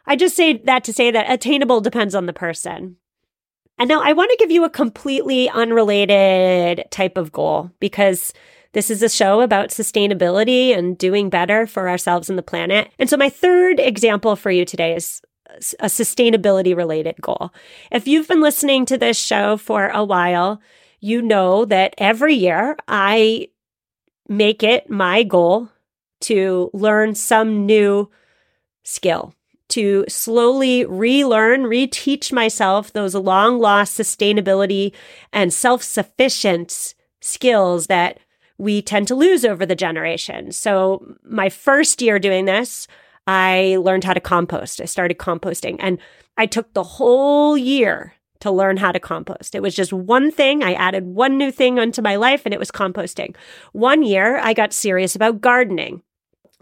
I 0.07 0.17
just 0.17 0.37
say 0.37 0.59
that 0.65 0.85
to 0.85 0.93
say 0.93 1.11
that 1.11 1.31
attainable 1.31 1.81
depends 1.81 2.15
on 2.15 2.27
the 2.27 2.33
person. 2.33 2.97
And 3.79 3.89
now 3.89 4.03
I 4.03 4.13
want 4.13 4.31
to 4.31 4.37
give 4.37 4.51
you 4.51 4.65
a 4.65 4.71
completely 4.71 5.49
unrelated 5.49 6.85
type 6.91 7.17
of 7.17 7.33
goal 7.33 7.71
because 7.81 8.33
this 8.73 8.91
is 8.91 9.03
a 9.03 9.09
show 9.09 9.41
about 9.41 9.71
sustainability 9.71 10.77
and 10.77 10.97
doing 10.97 11.29
better 11.29 11.67
for 11.67 11.89
ourselves 11.89 12.29
and 12.29 12.39
the 12.39 12.43
planet. 12.43 12.91
And 12.99 13.11
so 13.11 13.17
my 13.17 13.29
third 13.29 13.81
example 13.81 14.37
for 14.37 14.51
you 14.51 14.65
today 14.65 14.95
is 14.95 15.21
a 15.81 15.87
sustainability 15.87 16.77
related 16.77 17.17
goal. 17.21 17.53
If 17.91 18.07
you've 18.07 18.29
been 18.29 18.41
listening 18.41 18.87
to 18.87 18.99
this 18.99 19.19
show 19.19 19.57
for 19.57 19.89
a 19.89 20.05
while, 20.05 20.61
you 21.01 21.21
know 21.23 21.65
that 21.65 21.95
every 21.99 22.35
year 22.35 22.77
I 22.87 23.49
make 24.29 24.63
it 24.63 24.89
my 24.89 25.25
goal 25.25 25.69
to 26.23 26.71
learn 26.73 27.15
some 27.15 27.67
new 27.67 28.11
skill, 28.85 29.35
to 29.71 30.05
slowly 30.09 30.85
relearn, 30.85 31.63
reteach 31.63 32.33
myself 32.33 32.93
those 32.93 33.15
long 33.15 33.59
lost 33.59 33.99
sustainability 33.99 34.93
and 35.33 35.53
self 35.53 35.83
sufficient 35.83 36.95
skills 37.21 37.87
that 37.89 38.21
we 38.61 38.83
tend 38.83 39.09
to 39.09 39.15
lose 39.15 39.45
over 39.45 39.65
the 39.65 39.75
generations. 39.75 40.57
So, 40.57 41.17
my 41.25 41.49
first 41.49 42.03
year 42.03 42.19
doing 42.19 42.45
this, 42.45 42.87
I 43.27 43.79
learned 43.81 44.05
how 44.05 44.13
to 44.13 44.21
compost. 44.21 44.81
I 44.81 44.85
started 44.85 45.19
composting 45.19 45.77
and 45.81 45.99
I 46.37 46.47
took 46.47 46.73
the 46.75 46.83
whole 46.83 47.57
year 47.57 48.15
to 48.41 48.51
learn 48.51 48.77
how 48.77 48.93
to 48.93 49.01
compost. 49.01 49.55
It 49.55 49.63
was 49.63 49.75
just 49.75 49.93
one 49.93 50.31
thing. 50.31 50.63
I 50.63 50.75
added 50.75 51.05
one 51.07 51.39
new 51.39 51.51
thing 51.51 51.79
onto 51.79 52.03
my 52.03 52.17
life 52.17 52.43
and 52.45 52.55
it 52.55 52.61
was 52.61 52.71
composting. 52.71 53.35
One 53.73 54.03
year 54.03 54.39
I 54.39 54.53
got 54.53 54.73
serious 54.73 55.15
about 55.15 55.41
gardening. 55.41 56.03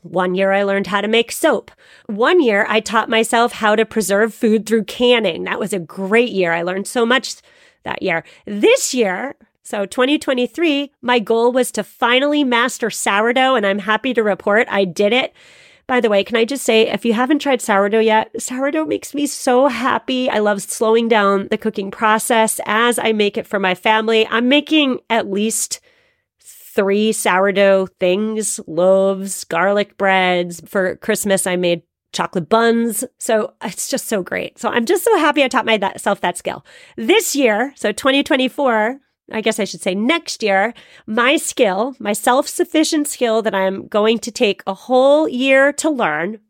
One 0.02 0.34
year 0.34 0.52
I 0.52 0.62
learned 0.62 0.88
how 0.88 1.00
to 1.00 1.08
make 1.08 1.32
soap. 1.32 1.70
One 2.06 2.40
year 2.40 2.64
I 2.68 2.80
taught 2.80 3.08
myself 3.08 3.52
how 3.52 3.74
to 3.74 3.84
preserve 3.84 4.32
food 4.32 4.66
through 4.66 4.84
canning. 4.84 5.44
That 5.44 5.58
was 5.58 5.72
a 5.72 5.78
great 5.78 6.30
year. 6.30 6.52
I 6.52 6.62
learned 6.62 6.86
so 6.86 7.04
much 7.04 7.36
that 7.84 8.02
year. 8.02 8.24
This 8.46 8.94
year, 8.94 9.36
so 9.68 9.84
2023, 9.84 10.92
my 11.02 11.18
goal 11.18 11.52
was 11.52 11.70
to 11.72 11.84
finally 11.84 12.42
master 12.42 12.88
sourdough, 12.88 13.54
and 13.54 13.66
I'm 13.66 13.80
happy 13.80 14.14
to 14.14 14.22
report 14.22 14.66
I 14.70 14.86
did 14.86 15.12
it. 15.12 15.34
By 15.86 16.00
the 16.00 16.08
way, 16.08 16.24
can 16.24 16.36
I 16.38 16.46
just 16.46 16.64
say, 16.64 16.88
if 16.88 17.04
you 17.04 17.12
haven't 17.12 17.40
tried 17.40 17.60
sourdough 17.60 17.98
yet, 17.98 18.30
sourdough 18.40 18.86
makes 18.86 19.12
me 19.12 19.26
so 19.26 19.66
happy. 19.66 20.30
I 20.30 20.38
love 20.38 20.62
slowing 20.62 21.06
down 21.06 21.48
the 21.50 21.58
cooking 21.58 21.90
process 21.90 22.62
as 22.64 22.98
I 22.98 23.12
make 23.12 23.36
it 23.36 23.46
for 23.46 23.58
my 23.58 23.74
family. 23.74 24.26
I'm 24.28 24.48
making 24.48 25.00
at 25.10 25.30
least 25.30 25.80
three 26.40 27.12
sourdough 27.12 27.88
things 28.00 28.60
loaves, 28.66 29.44
garlic 29.44 29.98
breads. 29.98 30.62
For 30.64 30.96
Christmas, 30.96 31.46
I 31.46 31.56
made 31.56 31.82
chocolate 32.14 32.48
buns. 32.48 33.04
So 33.18 33.52
it's 33.62 33.90
just 33.90 34.06
so 34.06 34.22
great. 34.22 34.58
So 34.58 34.70
I'm 34.70 34.86
just 34.86 35.04
so 35.04 35.18
happy 35.18 35.44
I 35.44 35.48
taught 35.48 35.66
myself 35.66 36.22
that 36.22 36.38
skill. 36.38 36.64
This 36.96 37.36
year, 37.36 37.74
so 37.76 37.92
2024, 37.92 39.00
I 39.30 39.40
guess 39.40 39.60
I 39.60 39.64
should 39.64 39.82
say 39.82 39.94
next 39.94 40.42
year, 40.42 40.72
my 41.06 41.36
skill, 41.36 41.94
my 41.98 42.12
self 42.12 42.48
sufficient 42.48 43.08
skill 43.08 43.42
that 43.42 43.54
I'm 43.54 43.86
going 43.88 44.18
to 44.20 44.30
take 44.30 44.62
a 44.66 44.74
whole 44.74 45.28
year 45.28 45.72
to 45.74 45.90
learn 45.90 46.40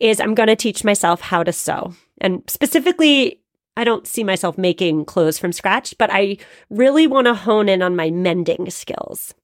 is 0.00 0.20
I'm 0.20 0.34
going 0.34 0.48
to 0.48 0.56
teach 0.56 0.84
myself 0.84 1.20
how 1.20 1.42
to 1.42 1.52
sew. 1.52 1.94
And 2.20 2.42
specifically, 2.48 3.40
I 3.76 3.84
don't 3.84 4.06
see 4.06 4.24
myself 4.24 4.56
making 4.56 5.04
clothes 5.04 5.38
from 5.38 5.52
scratch, 5.52 5.96
but 5.98 6.10
I 6.12 6.38
really 6.70 7.06
want 7.06 7.26
to 7.26 7.34
hone 7.34 7.68
in 7.68 7.82
on 7.82 7.96
my 7.96 8.10
mending 8.10 8.70
skills. 8.70 9.34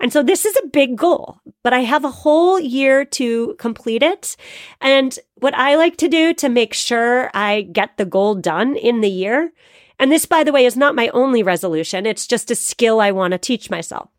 And 0.00 0.12
so 0.12 0.22
this 0.22 0.44
is 0.44 0.56
a 0.56 0.68
big 0.68 0.96
goal, 0.96 1.38
but 1.62 1.72
I 1.72 1.80
have 1.80 2.04
a 2.04 2.10
whole 2.10 2.58
year 2.58 3.04
to 3.04 3.54
complete 3.58 4.02
it. 4.02 4.36
And 4.80 5.16
what 5.36 5.54
I 5.54 5.76
like 5.76 5.96
to 5.98 6.08
do 6.08 6.34
to 6.34 6.48
make 6.48 6.74
sure 6.74 7.30
I 7.34 7.62
get 7.62 7.96
the 7.96 8.04
goal 8.04 8.34
done 8.34 8.76
in 8.76 9.00
the 9.00 9.10
year 9.10 9.52
and 9.98 10.10
this, 10.10 10.26
by 10.26 10.44
the 10.44 10.52
way, 10.52 10.64
is 10.64 10.76
not 10.76 10.94
my 10.94 11.08
only 11.08 11.42
resolution. 11.42 12.06
It's 12.06 12.26
just 12.26 12.50
a 12.50 12.54
skill 12.54 13.00
I 13.00 13.10
want 13.10 13.32
to 13.32 13.38
teach 13.38 13.70
myself. 13.70 14.10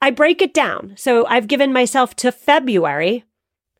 I 0.00 0.10
break 0.10 0.42
it 0.42 0.54
down. 0.54 0.94
So 0.96 1.26
I've 1.26 1.46
given 1.46 1.72
myself 1.72 2.16
to 2.16 2.32
February, 2.32 3.24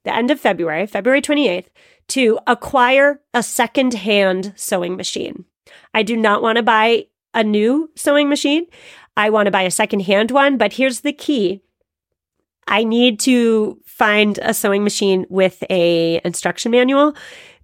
the 0.05 0.15
end 0.15 0.31
of 0.31 0.41
February, 0.41 0.87
February 0.87 1.23
28th, 1.23 1.67
to 2.09 2.39
acquire 2.47 3.21
a 3.33 3.43
second 3.43 3.95
hand 3.95 4.53
sewing 4.57 4.97
machine. 4.97 5.45
I 5.95 6.03
do 6.03 6.17
not 6.17 6.43
want 6.43 6.57
to 6.57 6.63
buy 6.63 7.07
a 7.35 7.43
new 7.43 7.91
sewing 7.97 8.29
machine. 8.29 8.67
I 9.17 9.31
want 9.31 9.47
to 9.47 9.51
buy 9.51 9.63
a 9.63 9.71
second 9.71 10.01
hand 10.01 10.31
one, 10.31 10.59
but 10.59 10.75
here's 10.75 11.01
the 11.01 11.13
key. 11.13 11.63
I 12.67 12.85
need 12.85 13.19
to 13.21 13.81
find 13.85 14.39
a 14.39 14.55
sewing 14.55 14.85
machine 14.85 15.27
with 15.29 15.65
a 15.71 16.21
instruction 16.25 16.71
manual 16.71 17.17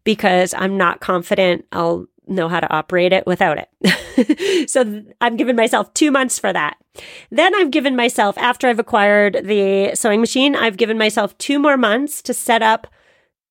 because 0.04 0.54
I'm 0.54 0.76
not 0.76 1.00
confident 1.00 1.66
I'll 1.72 2.06
know 2.28 2.48
how 2.48 2.60
to 2.60 2.72
operate 2.72 3.12
it 3.12 3.26
without 3.26 3.58
it. 3.58 4.70
so 4.70 5.02
I've 5.20 5.36
given 5.36 5.56
myself 5.56 5.92
two 5.94 6.10
months 6.10 6.38
for 6.38 6.52
that. 6.52 6.76
Then 7.30 7.54
I've 7.54 7.70
given 7.70 7.96
myself, 7.96 8.36
after 8.38 8.68
I've 8.68 8.78
acquired 8.78 9.42
the 9.44 9.92
sewing 9.94 10.20
machine, 10.20 10.54
I've 10.54 10.76
given 10.76 10.98
myself 10.98 11.36
two 11.38 11.58
more 11.58 11.76
months 11.76 12.22
to 12.22 12.34
set 12.34 12.62
up 12.62 12.86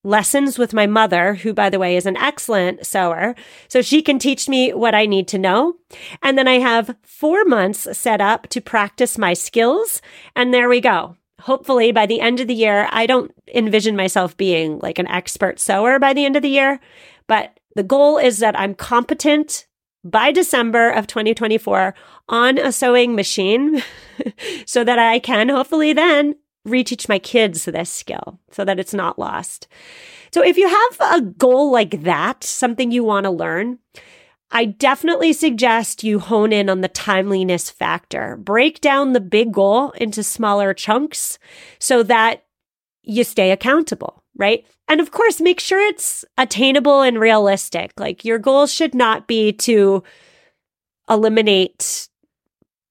lessons 0.04 0.58
with 0.58 0.74
my 0.74 0.88
mother, 0.88 1.36
who, 1.36 1.54
by 1.54 1.70
the 1.70 1.80
way, 1.80 1.96
is 1.98 2.06
an 2.06 2.18
excellent 2.18 2.86
sewer. 2.86 3.36
So 3.68 3.82
she 3.82 4.02
can 4.02 4.20
teach 4.20 4.48
me 4.48 4.74
what 4.74 4.96
I 4.96 5.06
need 5.06 5.28
to 5.30 5.38
know. 5.38 5.76
And 6.24 6.38
then 6.38 6.48
I 6.48 6.60
have 6.60 6.96
four 7.04 7.44
months 7.46 7.98
set 7.98 8.22
up 8.22 8.48
to 8.50 8.62
practice 8.62 9.18
my 9.18 9.34
skills. 9.34 10.02
And 10.36 10.54
there 10.54 10.70
we 10.70 10.82
go. 10.82 11.18
Hopefully, 11.42 11.92
by 11.92 12.06
the 12.06 12.20
end 12.20 12.40
of 12.40 12.48
the 12.48 12.56
year, 12.56 12.88
I 12.92 13.06
don't 13.06 13.32
envision 13.54 13.96
myself 13.96 14.36
being 14.38 14.80
like 14.80 14.98
an 14.98 15.08
expert 15.08 15.60
sewer 15.60 16.00
by 16.00 16.14
the 16.14 16.26
end 16.26 16.36
of 16.36 16.42
the 16.42 16.50
year, 16.50 16.80
but 17.28 17.57
the 17.78 17.84
goal 17.84 18.18
is 18.18 18.40
that 18.40 18.60
I'm 18.60 18.74
competent 18.74 19.68
by 20.04 20.32
December 20.32 20.90
of 20.90 21.08
2024 21.08 21.94
on 22.28 22.58
a 22.58 22.72
sewing 22.72 23.16
machine 23.16 23.84
so 24.66 24.84
that 24.84 25.00
I 25.00 25.20
can 25.20 25.50
hopefully 25.50 25.94
then 25.94 26.36
reteach 26.68 27.08
my 27.08 27.20
kids 27.20 27.66
this 27.66 27.92
skill 27.92 28.40
so 28.52 28.66
that 28.66 28.80
it's 28.80 28.94
not 28.94 29.20
lost. 29.20 29.68
So 30.34 30.44
if 30.44 30.58
you 30.58 30.68
have 30.68 31.20
a 31.20 31.22
goal 31.22 31.72
like 31.72 32.02
that, 32.02 32.44
something 32.44 32.92
you 32.92 33.04
want 33.04 33.26
to 33.26 33.32
learn, 33.32 33.78
I 34.50 34.66
definitely 34.66 35.34
suggest 35.34 36.04
you 36.04 36.20
hone 36.20 36.52
in 36.52 36.70
on 36.70 36.82
the 36.82 36.88
timeliness 36.88 37.70
factor. 37.70 38.38
Break 38.38 38.82
down 38.82 39.14
the 39.14 39.22
big 39.22 39.54
goal 39.54 39.92
into 39.92 40.24
smaller 40.24 40.74
chunks 40.74 41.38
so 41.80 42.02
that 42.04 42.46
you 43.04 43.24
stay 43.24 43.52
accountable, 43.52 44.17
right? 44.38 44.66
And 44.88 45.02
of 45.02 45.12
course, 45.12 45.42
make 45.42 45.60
sure 45.60 45.80
it's 45.80 46.24
attainable 46.38 47.02
and 47.02 47.20
realistic. 47.20 47.92
Like 47.98 48.24
your 48.24 48.40
goal 48.40 48.68
should 48.68 48.96
not 48.96 49.28
be 49.28 49.52
to 49.54 50.04
eliminate 51.10 52.08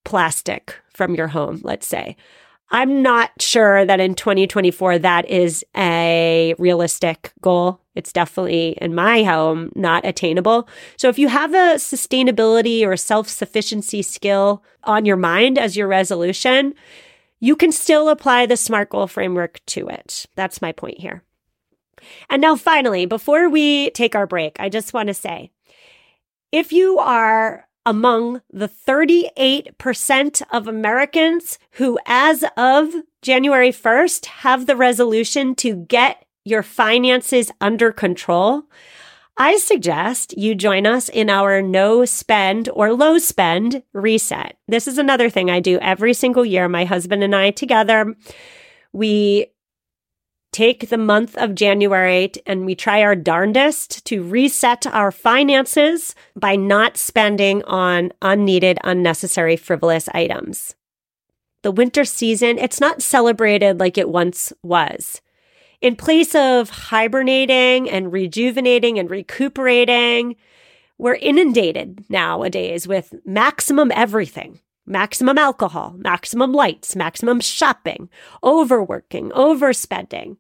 plastic 0.05 0.77
from 0.93 1.15
your 1.15 1.29
home, 1.29 1.61
let's 1.63 1.87
say. 1.87 2.17
I'm 2.71 3.01
not 3.01 3.31
sure 3.41 3.85
that 3.85 4.01
in 4.01 4.15
2024 4.15 4.99
that 4.99 5.29
is 5.29 5.65
a 5.77 6.55
realistic 6.59 7.33
goal. 7.41 7.81
It's 7.95 8.13
definitely 8.13 8.77
in 8.81 8.95
my 8.95 9.23
home 9.23 9.71
not 9.77 10.05
attainable. 10.05 10.69
So 10.97 11.09
if 11.09 11.19
you 11.19 11.29
have 11.29 11.55
a 11.55 11.77
sustainability 11.77 12.85
or 12.85 12.97
self 12.97 13.29
sufficiency 13.29 14.03
skill 14.03 14.65
on 14.83 15.05
your 15.05 15.17
mind 15.17 15.59
as 15.59 15.77
your 15.77 15.87
resolution, 15.87 16.75
you 17.39 17.55
can 17.55 17.71
still 17.71 18.09
apply 18.09 18.47
the 18.47 18.57
SMART 18.57 18.91
goal 18.91 19.07
framework 19.07 19.61
to 19.67 19.89
it. 19.89 20.27
That's 20.35 20.61
my 20.61 20.73
point 20.73 20.99
here. 20.99 21.23
And 22.29 22.43
now, 22.43 22.57
finally, 22.57 23.07
before 23.07 23.49
we 23.49 23.91
take 23.91 24.15
our 24.15 24.27
break, 24.27 24.57
I 24.59 24.69
just 24.69 24.93
want 24.93 25.09
to 25.09 25.15
say 25.15 25.51
if 26.53 26.73
you 26.73 26.99
are 26.99 27.67
among 27.85 28.43
the 28.53 28.69
38% 28.69 30.43
of 30.51 30.67
Americans 30.67 31.59
who, 31.73 31.99
as 32.07 32.45
of 32.57 32.93
January 33.23 33.71
1st, 33.71 34.27
have 34.27 34.67
the 34.67 34.77
resolution 34.77 35.55
to 35.55 35.77
get 35.77 36.25
your 36.45 36.63
finances 36.63 37.51
under 37.61 37.93
control, 37.93 38.65
I 39.37 39.59
suggest 39.59 40.37
you 40.37 40.55
join 40.55 40.87
us 40.87 41.09
in 41.09 41.29
our 41.29 41.61
no 41.61 42.05
spend 42.05 42.69
or 42.71 42.95
low 42.95 43.19
spend 43.19 43.83
reset. 43.93 44.57
This 44.67 44.89
is 44.89 44.97
another 44.97 45.29
thing 45.29 45.51
I 45.51 45.61
do 45.61 45.79
every 45.81 46.15
single 46.15 46.45
year. 46.45 46.69
My 46.69 46.87
husband 46.87 47.23
and 47.23 47.37
I 47.37 47.51
together, 47.51 48.15
we 48.93 49.49
take 50.57 50.89
the 50.89 50.97
month 50.97 51.37
of 51.37 51.55
January 51.55 52.33
and 52.47 52.65
we 52.65 52.75
try 52.75 53.03
our 53.03 53.15
darndest 53.15 54.03
to 54.07 54.23
reset 54.23 54.87
our 54.87 55.13
finances 55.13 56.15
by 56.35 56.57
not 56.57 56.97
spending 56.97 57.63
on 57.65 58.11
unneeded, 58.23 58.79
unnecessary, 58.83 59.55
frivolous 59.59 60.09
items. 60.15 60.75
The 61.61 61.71
winter 61.71 62.07
season, 62.07 62.57
it's 62.57 62.81
not 62.81 63.03
celebrated 63.03 63.79
like 63.79 63.99
it 63.99 64.09
once 64.09 64.51
was. 64.63 65.21
In 65.83 65.95
place 65.95 66.35
of 66.35 66.71
hibernating 66.71 67.91
and 67.91 68.11
rejuvenating 68.11 68.99
and 68.99 69.11
recuperating, 69.11 70.37
we're 70.97 71.17
inundated 71.17 72.07
nowadays 72.09 72.89
with 72.89 73.13
maximum 73.27 73.93
everything 73.95 74.61
maximum 74.87 75.37
alcohol, 75.37 75.97
maximum 75.99 76.53
lights, 76.53 76.95
maximum 76.95 77.41
shopping, 77.41 78.09
overworking, 78.43 79.31
overspending. 79.31 80.37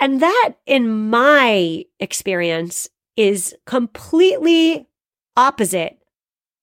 And 0.00 0.20
that, 0.22 0.54
in 0.66 1.10
my 1.10 1.84
experience, 2.00 2.88
is 3.16 3.54
completely 3.66 4.88
opposite 5.36 5.98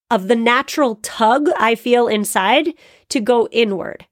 of 0.09 0.27
the 0.27 0.35
natural 0.35 0.95
tug 0.95 1.47
I 1.59 1.75
feel 1.75 2.07
inside 2.07 2.73
to 3.09 3.19
go 3.19 3.47
inward. 3.51 4.07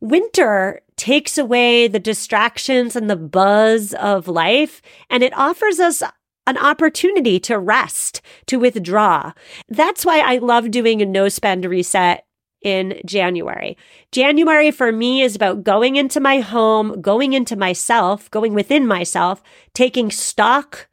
Winter 0.00 0.80
takes 0.96 1.36
away 1.36 1.86
the 1.86 1.98
distractions 1.98 2.96
and 2.96 3.10
the 3.10 3.16
buzz 3.16 3.92
of 3.94 4.26
life, 4.26 4.80
and 5.10 5.22
it 5.22 5.36
offers 5.36 5.78
us 5.78 6.02
an 6.46 6.56
opportunity 6.56 7.38
to 7.40 7.58
rest, 7.58 8.22
to 8.46 8.58
withdraw. 8.58 9.32
That's 9.68 10.06
why 10.06 10.20
I 10.20 10.38
love 10.38 10.70
doing 10.70 11.02
a 11.02 11.06
no 11.06 11.28
spend 11.28 11.64
reset 11.64 12.24
in 12.62 13.00
January. 13.04 13.76
January 14.10 14.70
for 14.70 14.92
me 14.92 15.22
is 15.22 15.34
about 15.34 15.64
going 15.64 15.96
into 15.96 16.20
my 16.20 16.40
home, 16.40 17.00
going 17.00 17.32
into 17.32 17.56
myself, 17.56 18.30
going 18.30 18.54
within 18.54 18.86
myself, 18.86 19.42
taking 19.74 20.10
stock 20.10 20.88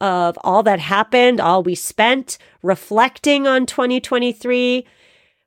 of 0.00 0.38
all 0.42 0.62
that 0.62 0.80
happened, 0.80 1.40
all 1.40 1.62
we 1.62 1.74
spent, 1.74 2.38
reflecting 2.62 3.46
on 3.46 3.66
2023, 3.66 4.86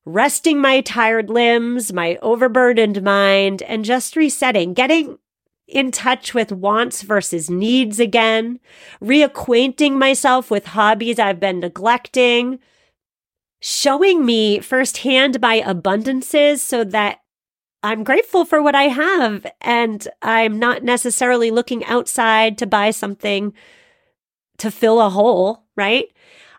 resting 0.06 0.62
my 0.62 0.82
tired 0.82 1.30
limbs, 1.30 1.92
my 1.92 2.18
overburdened 2.22 3.02
mind, 3.02 3.62
and 3.64 3.84
just 3.84 4.16
resetting, 4.16 4.74
getting 4.74 5.18
in 5.68 5.92
touch 5.92 6.34
with 6.34 6.52
wants 6.52 7.02
versus 7.02 7.50
needs 7.50 8.00
again, 8.00 8.60
reacquainting 9.02 9.94
myself 9.94 10.52
with 10.52 10.68
hobbies 10.68 11.18
I've 11.18 11.40
been 11.40 11.60
neglecting, 11.60 12.60
showing 13.66 14.26
me 14.26 14.60
firsthand 14.60 15.40
my 15.40 15.62
abundances 15.62 16.60
so 16.60 16.84
that 16.84 17.22
I'm 17.82 18.04
grateful 18.04 18.44
for 18.44 18.62
what 18.62 18.76
I 18.76 18.90
have 18.90 19.46
and 19.62 20.06
I'm 20.22 20.60
not 20.60 20.84
necessarily 20.84 21.50
looking 21.50 21.86
outside 21.86 22.58
to 22.58 22.68
buy 22.68 22.92
something 22.92 23.54
to 24.58 24.70
fill 24.70 25.00
a 25.00 25.10
hole, 25.10 25.64
right? 25.78 26.12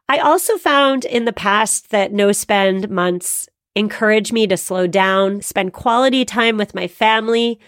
I 0.08 0.16
also 0.16 0.56
found 0.56 1.04
in 1.04 1.26
the 1.26 1.32
past 1.34 1.90
that 1.90 2.14
no 2.14 2.32
spend 2.32 2.88
months 2.88 3.50
encourage 3.76 4.32
me 4.32 4.46
to 4.46 4.56
slow 4.56 4.86
down, 4.86 5.42
spend 5.42 5.74
quality 5.74 6.24
time 6.24 6.56
with 6.56 6.74
my 6.74 6.88
family. 6.88 7.60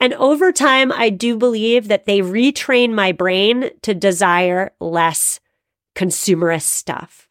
And 0.00 0.14
over 0.14 0.50
time, 0.50 0.90
I 0.90 1.10
do 1.10 1.36
believe 1.36 1.86
that 1.86 2.06
they 2.06 2.22
retrain 2.22 2.92
my 2.92 3.12
brain 3.12 3.70
to 3.82 3.94
desire 3.94 4.72
less 4.80 5.38
consumerist 5.94 6.62
stuff. 6.62 7.29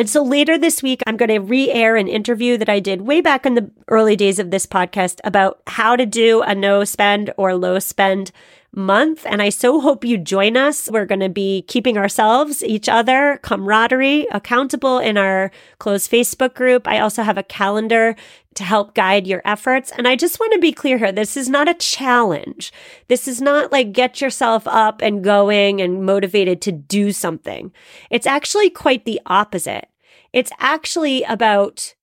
And 0.00 0.08
so 0.08 0.22
later 0.22 0.56
this 0.56 0.82
week, 0.82 1.02
I'm 1.06 1.18
going 1.18 1.28
to 1.28 1.40
re 1.40 1.70
air 1.70 1.94
an 1.94 2.08
interview 2.08 2.56
that 2.56 2.70
I 2.70 2.80
did 2.80 3.02
way 3.02 3.20
back 3.20 3.44
in 3.44 3.52
the 3.52 3.70
early 3.88 4.16
days 4.16 4.38
of 4.38 4.50
this 4.50 4.64
podcast 4.64 5.20
about 5.24 5.60
how 5.66 5.94
to 5.94 6.06
do 6.06 6.40
a 6.40 6.54
no 6.54 6.84
spend 6.84 7.34
or 7.36 7.54
low 7.54 7.78
spend 7.78 8.32
month. 8.72 9.26
And 9.26 9.42
I 9.42 9.50
so 9.50 9.78
hope 9.78 10.02
you 10.02 10.16
join 10.16 10.56
us. 10.56 10.88
We're 10.90 11.04
going 11.04 11.20
to 11.20 11.28
be 11.28 11.66
keeping 11.68 11.98
ourselves, 11.98 12.64
each 12.64 12.88
other, 12.88 13.40
camaraderie 13.42 14.26
accountable 14.30 14.98
in 15.00 15.18
our 15.18 15.50
closed 15.78 16.10
Facebook 16.10 16.54
group. 16.54 16.88
I 16.88 17.00
also 17.00 17.22
have 17.22 17.36
a 17.36 17.42
calendar 17.42 18.16
to 18.54 18.64
help 18.64 18.94
guide 18.94 19.26
your 19.26 19.42
efforts. 19.44 19.92
And 19.98 20.08
I 20.08 20.16
just 20.16 20.40
want 20.40 20.54
to 20.54 20.58
be 20.58 20.72
clear 20.72 20.96
here. 20.96 21.12
This 21.12 21.36
is 21.36 21.50
not 21.50 21.68
a 21.68 21.74
challenge. 21.74 22.72
This 23.08 23.28
is 23.28 23.42
not 23.42 23.70
like 23.70 23.92
get 23.92 24.22
yourself 24.22 24.66
up 24.66 25.02
and 25.02 25.22
going 25.22 25.82
and 25.82 26.06
motivated 26.06 26.62
to 26.62 26.72
do 26.72 27.12
something. 27.12 27.70
It's 28.08 28.26
actually 28.26 28.70
quite 28.70 29.04
the 29.04 29.20
opposite. 29.26 29.89
It's 30.32 30.52
actually 30.58 31.22
about 31.24 31.94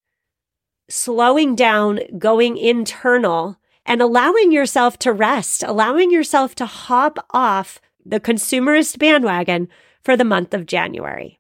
slowing 0.90 1.56
down, 1.56 2.00
going 2.18 2.58
internal, 2.58 3.58
and 3.86 4.02
allowing 4.02 4.52
yourself 4.52 5.00
to 5.00 5.14
rest, 5.14 5.64
allowing 5.64 6.12
yourself 6.12 6.56
to 6.56 6.66
hop 6.66 7.26
off 7.32 7.80
the 8.06 8.20
consumerist 8.20 9.00
bandwagon 9.00 9.68
for 10.02 10.16
the 10.16 10.24
month 10.24 10.54
of 10.54 10.66
January. 10.66 11.40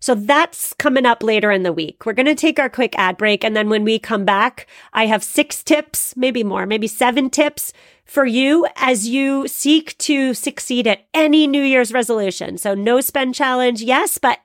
So 0.00 0.14
that's 0.14 0.72
coming 0.74 1.06
up 1.06 1.22
later 1.22 1.50
in 1.50 1.62
the 1.62 1.72
week. 1.72 2.04
We're 2.04 2.12
going 2.12 2.26
to 2.26 2.34
take 2.34 2.58
our 2.58 2.68
quick 2.68 2.94
ad 2.98 3.16
break. 3.16 3.44
And 3.44 3.56
then 3.56 3.68
when 3.68 3.84
we 3.84 3.98
come 3.98 4.24
back, 4.24 4.66
I 4.92 5.06
have 5.06 5.22
six 5.22 5.62
tips, 5.62 6.16
maybe 6.16 6.42
more, 6.42 6.66
maybe 6.66 6.86
seven 6.86 7.30
tips 7.30 7.72
for 8.04 8.26
you 8.26 8.66
as 8.76 9.08
you 9.08 9.48
seek 9.48 9.96
to 9.98 10.34
succeed 10.34 10.86
at 10.86 11.06
any 11.14 11.46
New 11.46 11.62
Year's 11.62 11.92
resolution. 11.92 12.58
So 12.58 12.74
no 12.74 13.00
spend 13.00 13.34
challenge. 13.34 13.82
Yes, 13.82 14.18
but 14.18 14.40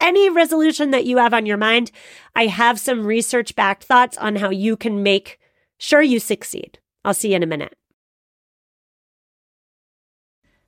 any 0.00 0.30
resolution 0.30 0.90
that 0.90 1.04
you 1.04 1.18
have 1.18 1.34
on 1.34 1.46
your 1.46 1.56
mind, 1.56 1.90
I 2.34 2.46
have 2.46 2.80
some 2.80 3.06
research 3.06 3.54
backed 3.54 3.84
thoughts 3.84 4.16
on 4.18 4.36
how 4.36 4.50
you 4.50 4.76
can 4.76 5.02
make 5.02 5.38
sure 5.78 6.02
you 6.02 6.20
succeed. 6.20 6.78
I'll 7.04 7.14
see 7.14 7.30
you 7.30 7.36
in 7.36 7.42
a 7.42 7.46
minute. 7.46 7.76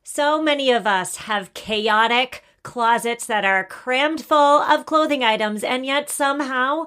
So 0.03 0.43
many 0.43 0.71
of 0.71 0.87
us 0.87 1.17
have 1.17 1.55
chaotic 1.55 2.43
closets 2.63 3.27
that 3.27 3.45
are 3.45 3.65
crammed 3.65 4.25
full 4.25 4.61
of 4.63 4.87
clothing 4.87 5.23
items, 5.23 5.63
and 5.63 5.87
yet 5.87 6.11
somehow 6.11 6.87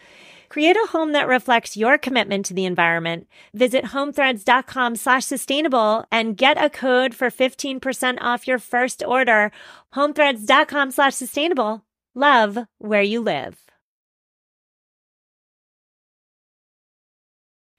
Create 0.51 0.75
a 0.75 0.87
home 0.89 1.13
that 1.13 1.29
reflects 1.29 1.77
your 1.77 1.97
commitment 1.97 2.45
to 2.45 2.53
the 2.53 2.65
environment. 2.65 3.25
Visit 3.53 3.85
homethreads.com 3.85 4.97
slash 4.97 5.23
sustainable 5.23 6.03
and 6.11 6.35
get 6.35 6.61
a 6.61 6.69
code 6.69 7.15
for 7.15 7.29
15% 7.29 8.17
off 8.19 8.45
your 8.45 8.59
first 8.59 9.01
order. 9.01 9.53
Homethreads.com 9.95 10.91
slash 10.91 11.15
sustainable. 11.15 11.85
Love 12.15 12.57
where 12.79 13.01
you 13.01 13.21
live. 13.21 13.61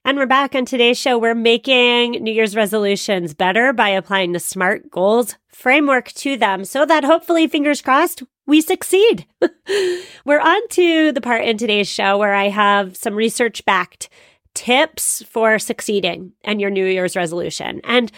And 0.03 0.17
we're 0.17 0.25
back 0.25 0.55
on 0.55 0.65
today's 0.65 0.97
show. 0.97 1.19
We're 1.19 1.35
making 1.35 2.23
New 2.23 2.33
Year's 2.33 2.55
resolutions 2.55 3.35
better 3.35 3.71
by 3.71 3.89
applying 3.89 4.31
the 4.31 4.39
SMART 4.39 4.89
goals 4.89 5.35
framework 5.47 6.11
to 6.13 6.37
them 6.37 6.65
so 6.65 6.87
that 6.87 7.03
hopefully, 7.03 7.47
fingers 7.47 7.83
crossed, 7.83 8.23
we 8.45 8.61
succeed. 8.61 9.25
we're 10.25 10.39
on 10.39 10.67
to 10.69 11.11
the 11.11 11.21
part 11.21 11.43
in 11.43 11.57
today's 11.57 11.87
show 11.87 12.17
where 12.17 12.33
I 12.33 12.49
have 12.49 12.97
some 12.97 13.15
research 13.15 13.65
backed 13.65 14.09
tips 14.53 15.23
for 15.23 15.57
succeeding 15.59 16.33
and 16.43 16.61
your 16.61 16.69
New 16.69 16.85
Year's 16.85 17.15
resolution. 17.15 17.81
And 17.83 18.11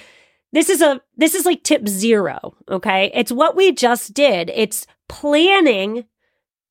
this 0.51 0.69
is 0.69 0.81
a 0.81 1.01
this 1.17 1.35
is 1.35 1.45
like 1.45 1.63
tip 1.63 1.87
0, 1.87 2.55
okay? 2.69 3.11
It's 3.13 3.31
what 3.31 3.55
we 3.55 3.71
just 3.71 4.13
did. 4.13 4.51
It's 4.53 4.87
planning 5.07 6.05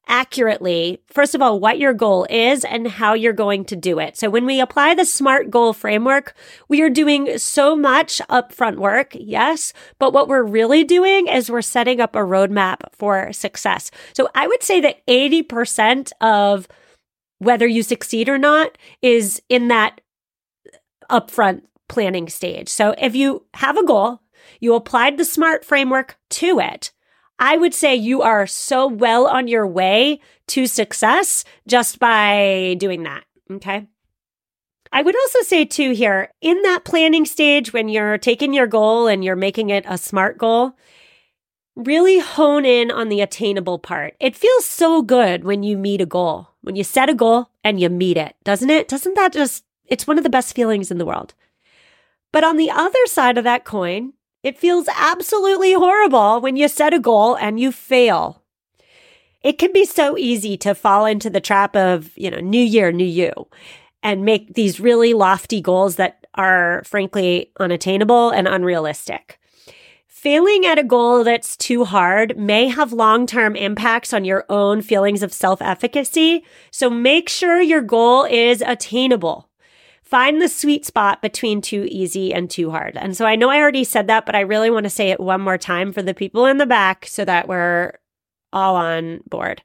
accurately, 0.09 1.01
first 1.07 1.35
of 1.35 1.43
all, 1.43 1.61
what 1.61 1.79
your 1.79 1.95
goal 1.95 2.27
is 2.31 2.65
and 2.65 2.87
how 2.89 3.15
you're 3.15 3.33
going 3.33 3.65
to 3.67 3.77
do 3.77 3.99
it. 3.99 4.17
So 4.17 4.31
when 4.31 4.47
we 4.47 4.61
apply 4.61 4.95
the 4.95 5.05
SMART 5.05 5.51
goal 5.51 5.73
framework, 5.73 6.35
we 6.69 6.83
are 6.83 6.91
doing 6.91 7.39
so 7.39 7.75
much 7.75 8.21
upfront 8.31 8.77
work, 8.77 9.13
yes, 9.15 9.73
but 9.99 10.13
what 10.13 10.29
we're 10.29 10.43
really 10.43 10.85
doing 10.85 11.27
is 11.27 11.51
we're 11.51 11.63
setting 11.63 12.01
up 12.01 12.15
a 12.15 12.21
roadmap 12.21 12.77
for 12.93 13.33
success. 13.33 13.91
So 14.15 14.29
I 14.35 14.47
would 14.47 14.63
say 14.63 14.81
that 14.81 15.07
80% 15.07 16.13
of 16.21 16.69
whether 17.39 17.67
you 17.67 17.83
succeed 17.83 18.29
or 18.29 18.39
not 18.39 18.79
is 19.03 19.43
in 19.49 19.69
that 19.69 20.01
upfront 21.11 21.63
planning 21.89 22.29
stage. 22.29 22.69
So 22.69 22.95
if 22.99 23.15
you 23.15 23.45
have 23.55 23.77
a 23.77 23.85
goal, 23.85 24.23
you 24.61 24.75
applied 24.75 25.19
the 25.19 25.25
SMART 25.25 25.65
framework 25.65 26.17
to 26.31 26.59
it, 26.59 26.93
I 27.39 27.57
would 27.57 27.75
say 27.75 27.95
you 27.95 28.23
are 28.23 28.47
so 28.47 28.87
well 28.87 29.27
on 29.27 29.49
your 29.49 29.67
way 29.67 30.21
to 30.49 30.67
success 30.67 31.45
just 31.67 31.99
by 31.99 32.77
doing 32.79 33.03
that. 33.05 33.25
Okay. 33.51 33.87
I 34.93 35.03
would 35.03 35.17
also 35.17 35.41
say, 35.43 35.65
too, 35.65 35.91
here 35.91 36.31
in 36.41 36.63
that 36.63 36.85
planning 36.85 37.25
stage, 37.25 37.73
when 37.73 37.89
you're 37.89 38.17
taking 38.17 38.55
your 38.55 38.69
goal 38.69 39.09
and 39.09 39.25
you're 39.25 39.35
making 39.35 39.71
it 39.71 39.85
a 39.89 39.99
smart 39.99 40.39
goal, 40.39 40.77
really 41.75 42.21
hone 42.21 42.65
in 42.65 42.93
on 42.93 43.09
the 43.09 43.21
attainable 43.21 43.81
part. 43.81 44.15
It 44.21 44.37
feels 44.37 44.65
so 44.65 45.03
good 45.03 45.43
when 45.43 45.65
you 45.65 45.77
meet 45.77 46.01
a 46.01 46.07
goal, 46.07 46.51
when 46.61 46.77
you 46.77 46.85
set 46.85 47.11
a 47.11 47.15
goal 47.15 47.51
and 47.65 47.81
you 47.81 47.91
meet 47.91 48.17
it, 48.17 48.37
doesn't 48.45 48.71
it? 48.71 48.87
Doesn't 48.87 49.15
that 49.17 49.33
just, 49.33 49.65
it's 49.85 50.07
one 50.07 50.17
of 50.17 50.23
the 50.23 50.31
best 50.31 50.55
feelings 50.55 50.93
in 50.93 50.99
the 50.99 51.07
world. 51.07 51.35
But 52.31 52.45
on 52.45 52.57
the 52.57 52.71
other 52.71 53.05
side 53.07 53.37
of 53.37 53.45
that 53.45 53.65
coin, 53.65 54.13
it 54.45 54.59
feels 54.59 54.87
absolutely 54.95 55.73
horrible 55.73 56.41
when 56.41 56.55
you 56.55 56.69
set 56.69 56.95
a 56.95 57.01
goal 57.01 57.37
and 57.37 57.59
you 57.59 57.73
fail. 57.73 58.43
It 59.43 59.59
can 59.59 59.73
be 59.73 59.85
so 59.85 60.17
easy 60.17 60.57
to 60.59 60.75
fall 60.75 61.07
into 61.07 61.29
the 61.29 61.41
trap 61.41 61.75
of, 61.75 62.17
you 62.17 62.31
know, 62.31 62.41
new 62.41 62.63
year, 62.63 62.93
new 62.93 63.05
you 63.05 63.33
and 64.05 64.25
make 64.25 64.55
these 64.55 64.79
really 64.79 65.15
lofty 65.15 65.61
goals 65.61 65.97
that 65.97 66.27
are 66.35 66.83
frankly 66.85 67.51
unattainable 67.59 68.31
and 68.31 68.47
unrealistic. 68.47 69.41
Failing 70.07 70.65
at 70.65 70.79
a 70.79 70.85
goal 70.85 71.25
that's 71.25 71.57
too 71.57 71.85
hard 71.85 72.37
may 72.37 72.69
have 72.69 72.93
long 72.93 73.27
term 73.27 73.57
impacts 73.57 74.13
on 74.13 74.25
your 74.25 74.45
own 74.49 74.83
feelings 74.83 75.23
of 75.23 75.33
self 75.33 75.61
efficacy. 75.61 76.45
So 76.71 76.89
make 76.89 77.29
sure 77.29 77.61
your 77.61 77.83
goal 77.83 78.25
is 78.25 78.63
attainable 78.63 79.49
find 80.15 80.41
the 80.41 80.49
sweet 80.49 80.87
spot 80.87 81.21
between 81.21 81.61
too 81.61 81.89
easy 81.91 82.33
and 82.33 82.49
too 82.49 82.71
hard. 82.71 82.97
And 82.97 83.17
so 83.17 83.27
I 83.27 83.35
know 83.35 83.51
I 83.51 83.59
already 83.59 83.83
said 83.83 84.07
that, 84.07 84.25
but 84.25 84.37
I 84.37 84.43
really 84.43 84.71
want 84.71 84.85
to 84.85 84.91
say 84.91 85.11
it 85.11 85.19
one 85.19 85.41
more 85.41 85.59
time 85.59 85.93
for 85.93 86.03
the 86.03 86.15
people 86.15 86.47
in 86.47 86.59
the 86.59 86.67
back 86.67 87.05
so 87.07 87.25
that 87.25 87.49
we're 87.49 87.95
all 88.53 88.77
on 88.77 89.23
board. 89.29 89.61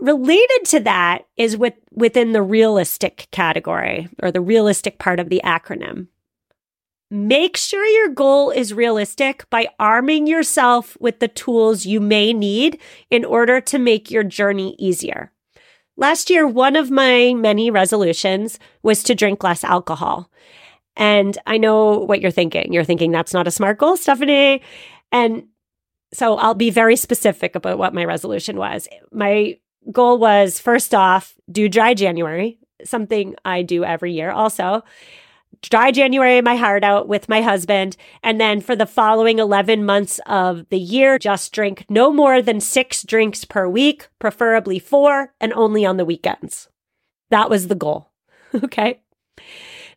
Related 0.00 0.66
to 0.66 0.80
that 0.84 1.26
is 1.36 1.56
with 1.56 1.74
within 1.90 2.30
the 2.30 2.42
realistic 2.42 3.26
category 3.32 4.08
or 4.22 4.30
the 4.30 4.40
realistic 4.40 5.00
part 5.00 5.18
of 5.18 5.30
the 5.30 5.40
acronym. 5.42 6.06
Make 7.10 7.56
sure 7.56 7.84
your 7.84 8.10
goal 8.10 8.52
is 8.52 8.72
realistic 8.72 9.50
by 9.50 9.66
arming 9.80 10.28
yourself 10.28 10.96
with 11.00 11.18
the 11.18 11.26
tools 11.26 11.84
you 11.84 12.00
may 12.00 12.32
need 12.32 12.78
in 13.10 13.24
order 13.24 13.60
to 13.62 13.80
make 13.80 14.12
your 14.12 14.22
journey 14.22 14.76
easier. 14.78 15.32
Last 15.96 16.28
year, 16.30 16.46
one 16.46 16.76
of 16.76 16.90
my 16.90 17.34
many 17.34 17.70
resolutions 17.70 18.58
was 18.82 19.02
to 19.04 19.14
drink 19.14 19.42
less 19.42 19.64
alcohol. 19.64 20.30
And 20.96 21.36
I 21.46 21.58
know 21.58 21.98
what 21.98 22.20
you're 22.20 22.30
thinking. 22.30 22.72
You're 22.72 22.84
thinking 22.84 23.12
that's 23.12 23.34
not 23.34 23.46
a 23.46 23.50
smart 23.50 23.78
goal, 23.78 23.96
Stephanie. 23.96 24.62
And 25.12 25.44
so 26.12 26.36
I'll 26.36 26.54
be 26.54 26.70
very 26.70 26.96
specific 26.96 27.54
about 27.54 27.78
what 27.78 27.94
my 27.94 28.04
resolution 28.04 28.56
was. 28.56 28.88
My 29.12 29.58
goal 29.92 30.18
was 30.18 30.58
first 30.58 30.94
off, 30.94 31.34
do 31.50 31.68
dry 31.68 31.94
January, 31.94 32.58
something 32.84 33.34
I 33.44 33.62
do 33.62 33.84
every 33.84 34.12
year 34.12 34.30
also 34.30 34.82
dry 35.62 35.90
January 35.90 36.40
my 36.40 36.56
heart 36.56 36.84
out 36.84 37.08
with 37.08 37.28
my 37.28 37.42
husband. 37.42 37.96
And 38.22 38.40
then 38.40 38.60
for 38.60 38.76
the 38.76 38.86
following 38.86 39.38
11 39.38 39.84
months 39.84 40.20
of 40.26 40.68
the 40.68 40.78
year, 40.78 41.18
just 41.18 41.52
drink 41.52 41.84
no 41.88 42.12
more 42.12 42.42
than 42.42 42.60
six 42.60 43.02
drinks 43.02 43.44
per 43.44 43.68
week, 43.68 44.08
preferably 44.18 44.78
four, 44.78 45.32
and 45.40 45.52
only 45.54 45.84
on 45.84 45.96
the 45.96 46.04
weekends. 46.04 46.68
That 47.30 47.50
was 47.50 47.68
the 47.68 47.74
goal. 47.74 48.10
okay. 48.54 49.00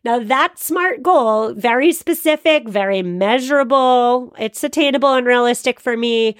Now, 0.02 0.18
that 0.18 0.58
SMART 0.58 1.02
goal, 1.02 1.52
very 1.52 1.92
specific, 1.92 2.66
very 2.66 3.02
measurable, 3.02 4.34
it's 4.38 4.64
attainable 4.64 5.12
and 5.12 5.26
realistic 5.26 5.78
for 5.78 5.94
me, 5.94 6.36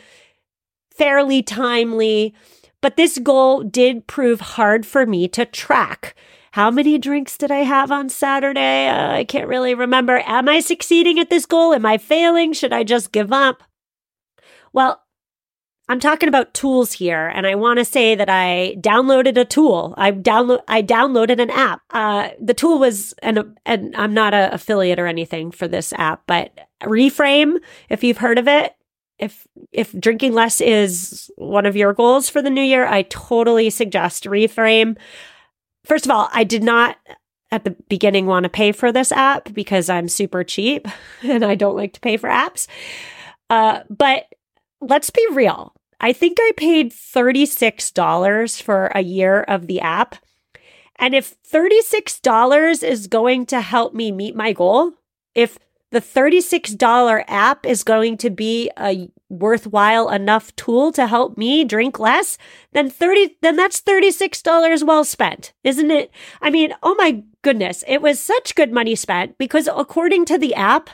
fairly 0.91 1.43
timely. 1.43 2.35
But 2.81 2.97
this 2.97 3.19
goal 3.19 3.63
did 3.63 4.07
prove 4.07 4.41
hard 4.41 4.87
for 4.87 5.05
me 5.05 5.29
to 5.29 5.45
track. 5.45 6.17
How 6.53 6.71
many 6.71 6.99
drinks 6.99 7.39
did 7.39 7.51
I 7.51 7.61
have 7.61 7.93
on 7.93 8.09
Saturday? 8.09 8.89
Uh, 8.89 9.13
I 9.13 9.25
can't 9.25 9.49
really 9.49 9.75
remember. 9.75 10.21
Am 10.27 10.49
I 10.49 10.61
succeeding 10.61 11.19
at 11.19 11.31
this 11.31 11.47
goal? 11.47 11.73
Am 11.73 11.87
I 11.87 11.97
failing? 11.97 12.53
Should 12.53 12.73
I 12.73 12.83
just 12.83 13.13
give 13.13 13.33
up? 13.33 13.63
Well, 14.73 15.03
I'm 15.89 16.01
talking 16.01 16.29
about 16.29 16.55
tools 16.55 16.93
here, 16.93 17.27
and 17.27 17.47
I 17.47 17.57
want 17.57 17.81
to 17.81 17.85
say 17.85 18.15
that 18.15 18.29
I 18.29 18.77
downloaded 18.79 19.37
a 19.37 19.45
tool. 19.45 19.95
I 19.97 20.13
download 20.13 20.61
I 20.69 20.83
downloaded 20.83 21.41
an 21.41 21.51
app. 21.51 21.83
Uh, 21.91 22.31
the 22.41 22.55
tool 22.55 22.79
was, 22.79 23.13
and 23.23 23.59
and 23.67 23.95
I'm 23.97 24.15
not 24.15 24.33
an 24.33 24.53
affiliate 24.53 25.01
or 25.01 25.09
anything 25.09 25.51
for 25.51 25.67
this 25.67 25.93
app, 25.95 26.23
but 26.27 26.53
Reframe. 26.83 27.59
If 27.89 28.05
you've 28.05 28.19
heard 28.19 28.39
of 28.39 28.47
it, 28.47 28.75
if 29.19 29.49
if 29.73 29.93
drinking 29.93 30.33
less 30.33 30.61
is 30.61 31.29
one 31.37 31.67
of 31.67 31.75
your 31.77 31.93
goals 31.93 32.29
for 32.29 32.41
the 32.41 32.51
new 32.51 32.63
year, 32.63 32.87
I 32.87 33.03
totally 33.03 33.69
suggest 33.69 34.25
Reframe. 34.25 34.97
First 35.91 36.05
of 36.05 36.13
all, 36.13 36.29
I 36.33 36.45
did 36.45 36.63
not 36.63 36.99
at 37.51 37.65
the 37.65 37.75
beginning 37.89 38.27
want 38.27 38.45
to 38.45 38.49
pay 38.49 38.71
for 38.71 38.93
this 38.93 39.11
app 39.11 39.53
because 39.53 39.91
I'm 39.91 40.07
super 40.07 40.45
cheap 40.45 40.87
and 41.25 41.45
I 41.45 41.57
don't 41.57 41.75
like 41.75 41.95
to 41.95 42.01
pay 42.01 42.17
for 42.17 42.29
apps. 42.29 42.69
Uh, 43.51 43.81
but 43.91 44.27
let's 44.81 45.11
be 45.11 45.27
real. 45.33 45.75
I 46.01 46.13
think 46.13 46.39
I 46.41 46.53
paid 46.57 46.93
$36 46.93 48.63
for 48.63 48.87
a 48.95 49.01
year 49.01 49.43
of 49.43 49.67
the 49.67 49.81
app. 49.81 50.15
And 50.95 51.13
if 51.13 51.35
$36 51.43 52.85
is 52.85 53.09
going 53.09 53.47
to 53.47 53.61
help 53.61 53.93
me 53.93 54.13
meet 54.13 54.37
my 54.37 54.53
goal, 54.53 54.93
if 55.35 55.59
the 55.91 56.01
$36 56.01 57.25
app 57.27 57.67
is 57.67 57.83
going 57.83 58.17
to 58.19 58.31
be 58.31 58.71
a 58.79 59.11
worthwhile 59.31 60.11
enough 60.11 60.55
tool 60.57 60.93
to 60.93 61.07
help 61.07 61.39
me 61.39 61.65
drink 61.65 61.99
less, 61.99 62.37
then 62.73 62.91
30 62.91 63.37
then 63.41 63.57
that's 63.57 63.81
$36 63.81 64.83
well 64.83 65.05
spent, 65.05 65.55
isn't 65.65 65.91
it? 65.91 66.11
I 66.43 66.51
mean, 66.51 66.75
oh 66.83 66.95
my 66.97 67.23
goodness, 67.43 67.85
it 67.87 68.03
was 68.03 68.21
such 68.21 68.55
good 68.55 68.73
money 68.73 68.95
spent 68.95 69.39
because 69.39 69.69
according 69.75 70.27
to 70.27 70.37
the 70.37 70.55
app, 70.55 70.91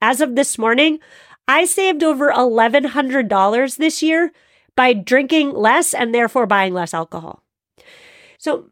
as 0.00 0.20
of 0.20 0.36
this 0.36 0.58
morning, 0.58 1.00
I 1.48 1.64
saved 1.64 2.04
over 2.04 2.30
$1100 2.30 3.76
this 3.76 4.02
year 4.02 4.32
by 4.76 4.92
drinking 4.92 5.54
less 5.54 5.94
and 5.94 6.14
therefore 6.14 6.46
buying 6.46 6.74
less 6.74 6.94
alcohol. 6.94 7.42
So, 8.38 8.70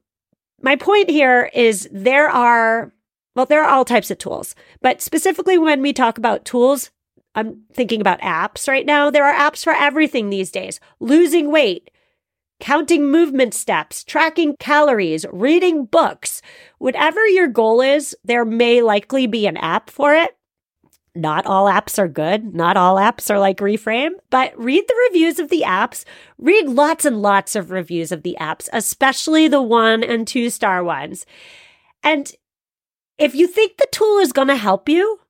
my 0.63 0.77
point 0.77 1.11
here 1.11 1.51
is 1.53 1.89
there 1.93 2.29
are, 2.29 2.93
well, 3.35 3.47
there 3.47 3.63
are 3.63 3.71
all 3.71 3.85
types 3.85 4.11
of 4.11 4.19
tools, 4.19 4.55
but 4.81 5.03
specifically 5.03 5.59
when 5.59 5.83
we 5.83 5.93
talk 5.93 6.17
about 6.17 6.45
tools, 6.45 6.91
I'm 7.37 7.63
thinking 7.73 8.01
about 8.01 8.21
apps 8.21 8.67
right 8.67 8.85
now. 8.85 9.11
There 9.11 9.25
are 9.25 9.51
apps 9.51 9.63
for 9.63 9.73
everything 9.73 10.31
these 10.31 10.51
days 10.51 10.81
losing 10.99 11.53
weight, 11.53 11.91
counting 12.59 13.11
movement 13.11 13.55
steps, 13.55 14.03
tracking 14.03 14.57
calories, 14.59 15.25
reading 15.33 15.85
books. 15.85 16.43
Whatever 16.79 17.25
your 17.29 17.47
goal 17.47 17.81
is, 17.81 18.17
there 18.25 18.45
may 18.45 18.83
likely 18.83 19.29
be 19.29 19.47
an 19.47 19.57
app 19.59 19.91
for 19.91 20.15
it 20.15 20.37
not 21.17 21.47
all 21.47 21.67
apps 21.67 21.99
are 21.99 22.09
good. 22.09 22.55
Not 22.55 22.77
all 22.77 22.97
apps 22.97 23.31
are 23.31 23.39
like 23.39 23.59
Reframe, 23.59 24.13
but 24.31 24.57
read 24.59 24.85
the 24.87 25.07
reviews 25.09 25.39
of 25.39 25.49
the 25.49 25.63
apps. 25.67 26.05
Read 26.39 26.69
lots 26.69 27.05
and 27.05 27.23
lots 27.23 27.57
of 27.57 27.71
reviews 27.71 28.13
of 28.13 28.23
the 28.23 28.37
apps, 28.39 28.69
especially 28.73 29.49
the 29.49 29.63
one 29.63 30.05
and 30.05 30.29
two 30.29 30.51
star 30.51 30.85
ones. 30.85 31.25
And 32.03 32.31
if 33.19 33.35
you 33.35 33.47
think 33.47 33.79
the 33.79 33.89
tool 33.91 34.19
is 34.19 34.33
going 34.33 34.49
to 34.49 34.57
help 34.57 34.89
you, 34.89 35.21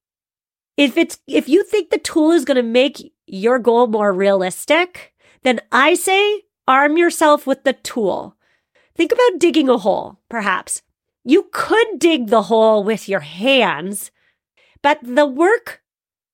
if 0.77 0.97
it's 0.97 1.19
if 1.27 1.49
you 1.49 1.65
think 1.65 1.91
the 1.91 1.99
tool 1.99 2.31
is 2.33 2.45
going 2.45 2.57
to 2.57 2.63
make 2.63 3.13
your 3.27 3.59
goal 3.59 3.87
more 3.87 4.13
realistic, 4.13 5.15
then 5.43 5.61
I 5.73 5.95
say 5.95 6.43
arm 6.69 6.97
yourself 6.97 7.47
with 7.47 7.65
the 7.65 7.73
tool. 7.73 8.37
Think 8.95 9.13
about 9.13 9.39
digging 9.39 9.69
a 9.69 9.79
hole, 9.79 10.21
perhaps. 10.29 10.83
You 11.25 11.49
could 11.53 11.99
dig 11.99 12.29
the 12.29 12.43
hole 12.43 12.85
with 12.85 13.09
your 13.09 13.21
hands, 13.21 14.11
but 14.83 14.99
the 15.03 15.27
work 15.27 15.83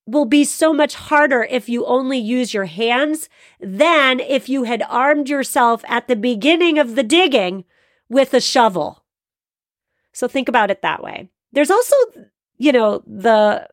will 0.07 0.24
be 0.24 0.44
so 0.44 0.72
much 0.72 0.94
harder 0.94 1.44
if 1.48 1.68
you 1.68 1.87
only 1.87 2.18
use 2.18 2.52
your 2.52 2.64
hands 2.66 3.28
than 3.61 4.20
if 4.20 4.48
you 4.48 4.64
had 4.64 4.83
armed 4.88 5.28
yourself 5.28 5.85
at 5.87 6.09
the 6.09 6.16
beginning 6.16 6.78
of 6.78 6.94
the 6.94 7.02
digging 7.02 7.64
with 8.09 8.35
a 8.35 8.40
shovel. 8.40 9.05
So 10.12 10.28
think 10.28 10.48
about 10.48 10.70
it 10.70 10.83
that 10.83 11.02
way. 11.02 11.31
There's 11.52 11.70
also, 11.70 11.96
you 12.59 12.72
know, 12.72 13.02
the 13.07 13.68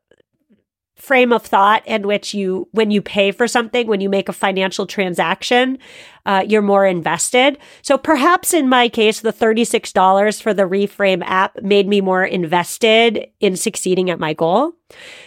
frame 0.99 1.31
of 1.31 1.43
thought 1.43 1.81
in 1.87 2.05
which 2.05 2.33
you, 2.33 2.67
when 2.71 2.91
you 2.91 3.01
pay 3.01 3.31
for 3.31 3.47
something, 3.47 3.87
when 3.87 4.01
you 4.01 4.09
make 4.09 4.29
a 4.29 4.33
financial 4.33 4.85
transaction, 4.85 5.79
uh, 6.25 6.43
you're 6.47 6.61
more 6.61 6.85
invested. 6.85 7.57
So 7.81 7.97
perhaps 7.97 8.53
in 8.53 8.69
my 8.69 8.89
case, 8.89 9.21
the 9.21 9.33
$36 9.33 10.41
for 10.41 10.53
the 10.53 10.63
Reframe 10.63 11.23
app 11.23 11.61
made 11.63 11.87
me 11.87 12.01
more 12.01 12.23
invested 12.23 13.27
in 13.39 13.55
succeeding 13.55 14.09
at 14.09 14.19
my 14.19 14.33
goal. 14.33 14.73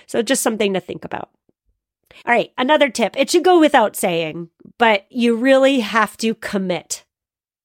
So 0.07 0.23
just 0.23 0.43
something 0.43 0.75
to 0.75 0.81
think 0.81 1.05
about. 1.05 1.31
All 2.27 2.33
right, 2.33 2.53
another 2.59 2.89
tip. 2.89 3.17
It 3.17 3.31
should 3.31 3.45
go 3.45 3.59
without 3.59 3.97
saying, 3.97 4.51
but 4.79 5.07
you 5.11 5.35
really 5.35 5.81
have 5.81 6.17
to 6.19 6.35
commit. 6.35 7.05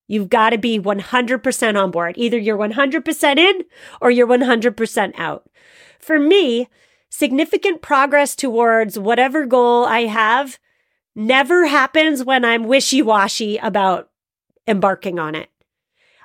You've 0.08 0.30
got 0.30 0.52
to 0.52 0.58
be 0.58 0.80
100% 0.80 1.82
on 1.82 1.92
board. 1.92 2.16
Either 2.18 2.38
you're 2.38 2.58
100% 2.58 3.38
in 3.38 3.66
or 4.02 4.10
you're 4.10 4.26
100% 4.26 5.20
out. 5.20 5.50
For 6.00 6.18
me, 6.18 6.70
significant 7.10 7.82
progress 7.82 8.36
towards 8.36 9.00
whatever 9.00 9.46
goal 9.46 9.86
I 9.86 10.02
have 10.02 10.60
never 11.16 11.66
happens 11.66 12.24
when 12.24 12.46
I'm 12.46 12.66
wishy 12.66 13.02
washy 13.02 13.58
about 13.58 14.10
embarking 14.68 15.18
on 15.18 15.34
it. 15.36 15.50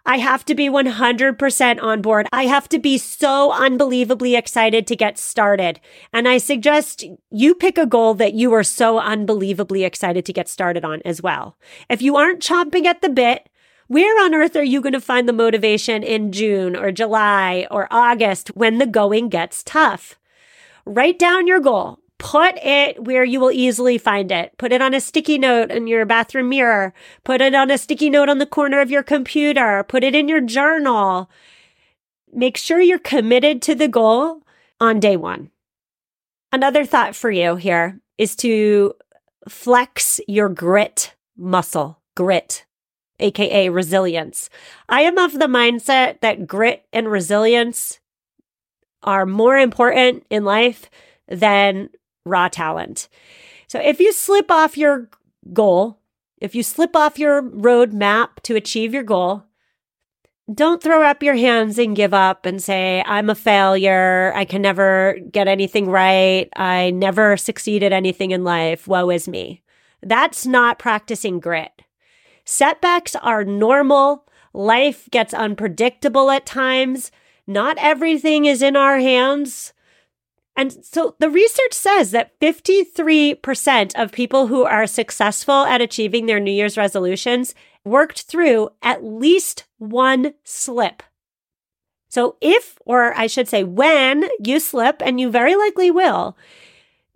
I 0.04 0.18
have 0.18 0.44
to 0.46 0.54
be 0.54 0.68
100% 0.68 1.82
on 1.82 2.02
board. 2.02 2.26
I 2.32 2.46
have 2.46 2.68
to 2.70 2.80
be 2.80 2.98
so 2.98 3.52
unbelievably 3.52 4.34
excited 4.34 4.86
to 4.88 4.96
get 4.96 5.16
started. 5.16 5.80
And 6.12 6.26
I 6.26 6.38
suggest 6.38 7.04
you 7.30 7.54
pick 7.54 7.78
a 7.78 7.86
goal 7.86 8.14
that 8.14 8.34
you 8.34 8.52
are 8.52 8.64
so 8.64 8.98
unbelievably 8.98 9.84
excited 9.84 10.26
to 10.26 10.32
get 10.32 10.48
started 10.48 10.84
on 10.84 11.02
as 11.04 11.22
well. 11.22 11.56
If 11.88 12.02
you 12.02 12.16
aren't 12.16 12.42
chomping 12.42 12.84
at 12.84 13.00
the 13.00 13.08
bit, 13.08 13.48
where 13.86 14.24
on 14.24 14.34
earth 14.34 14.56
are 14.56 14.64
you 14.64 14.80
going 14.80 14.92
to 14.92 15.00
find 15.00 15.28
the 15.28 15.32
motivation 15.32 16.02
in 16.02 16.32
June 16.32 16.74
or 16.74 16.90
July 16.90 17.68
or 17.70 17.86
August 17.90 18.48
when 18.56 18.78
the 18.78 18.86
going 18.86 19.28
gets 19.28 19.62
tough? 19.62 20.18
Write 20.84 21.18
down 21.18 21.46
your 21.46 21.60
goal. 21.60 21.98
Put 22.18 22.56
it 22.62 23.02
where 23.02 23.24
you 23.24 23.40
will 23.40 23.50
easily 23.50 23.98
find 23.98 24.30
it. 24.30 24.56
Put 24.56 24.72
it 24.72 24.80
on 24.80 24.94
a 24.94 25.00
sticky 25.00 25.38
note 25.38 25.72
in 25.72 25.88
your 25.88 26.06
bathroom 26.06 26.48
mirror. 26.50 26.94
Put 27.24 27.40
it 27.40 27.54
on 27.54 27.70
a 27.70 27.78
sticky 27.78 28.10
note 28.10 28.28
on 28.28 28.38
the 28.38 28.46
corner 28.46 28.80
of 28.80 28.90
your 28.90 29.02
computer. 29.02 29.84
Put 29.88 30.04
it 30.04 30.14
in 30.14 30.28
your 30.28 30.40
journal. 30.40 31.28
Make 32.32 32.56
sure 32.56 32.80
you're 32.80 32.98
committed 32.98 33.60
to 33.62 33.74
the 33.74 33.88
goal 33.88 34.42
on 34.80 35.00
day 35.00 35.16
one. 35.16 35.50
Another 36.52 36.84
thought 36.84 37.16
for 37.16 37.30
you 37.30 37.56
here 37.56 38.00
is 38.18 38.36
to 38.36 38.94
flex 39.48 40.20
your 40.28 40.48
grit 40.48 41.14
muscle, 41.36 41.98
grit, 42.14 42.64
aka 43.18 43.68
resilience. 43.68 44.48
I 44.88 45.02
am 45.02 45.18
of 45.18 45.32
the 45.32 45.46
mindset 45.46 46.20
that 46.20 46.46
grit 46.46 46.86
and 46.92 47.10
resilience 47.10 47.98
are 49.02 49.26
more 49.26 49.58
important 49.58 50.24
in 50.30 50.44
life 50.44 50.90
than 51.28 51.88
raw 52.24 52.48
talent. 52.48 53.08
So 53.68 53.80
if 53.80 54.00
you 54.00 54.12
slip 54.12 54.50
off 54.50 54.76
your 54.76 55.08
goal, 55.52 55.98
if 56.38 56.54
you 56.54 56.62
slip 56.62 56.94
off 56.96 57.18
your 57.18 57.42
roadmap 57.42 58.40
to 58.42 58.56
achieve 58.56 58.92
your 58.92 59.02
goal, 59.02 59.44
don't 60.52 60.82
throw 60.82 61.02
up 61.02 61.22
your 61.22 61.36
hands 61.36 61.78
and 61.78 61.96
give 61.96 62.12
up 62.12 62.44
and 62.46 62.62
say, 62.62 63.02
I'm 63.06 63.30
a 63.30 63.34
failure. 63.34 64.32
I 64.34 64.44
can 64.44 64.60
never 64.60 65.18
get 65.30 65.46
anything 65.48 65.88
right. 65.88 66.48
I 66.56 66.90
never 66.90 67.36
succeeded 67.36 67.92
anything 67.92 68.32
in 68.32 68.44
life. 68.44 68.88
Woe 68.88 69.10
is 69.10 69.28
me. 69.28 69.62
That's 70.02 70.44
not 70.44 70.80
practicing 70.80 71.38
grit. 71.38 71.70
Setbacks 72.44 73.14
are 73.16 73.44
normal. 73.44 74.26
Life 74.52 75.08
gets 75.10 75.32
unpredictable 75.32 76.30
at 76.30 76.44
times. 76.44 77.12
Not 77.46 77.76
everything 77.78 78.44
is 78.44 78.62
in 78.62 78.76
our 78.76 78.98
hands. 78.98 79.72
And 80.56 80.84
so 80.84 81.16
the 81.18 81.30
research 81.30 81.72
says 81.72 82.10
that 82.10 82.38
53% 82.40 83.92
of 83.94 84.12
people 84.12 84.48
who 84.48 84.64
are 84.64 84.86
successful 84.86 85.64
at 85.64 85.80
achieving 85.80 86.26
their 86.26 86.40
New 86.40 86.52
Year's 86.52 86.76
resolutions 86.76 87.54
worked 87.84 88.22
through 88.22 88.70
at 88.82 89.02
least 89.02 89.64
one 89.78 90.34
slip. 90.44 91.02
So 92.08 92.36
if, 92.42 92.78
or 92.84 93.14
I 93.14 93.26
should 93.26 93.48
say, 93.48 93.64
when 93.64 94.28
you 94.38 94.60
slip, 94.60 95.00
and 95.02 95.18
you 95.18 95.30
very 95.30 95.56
likely 95.56 95.90
will, 95.90 96.36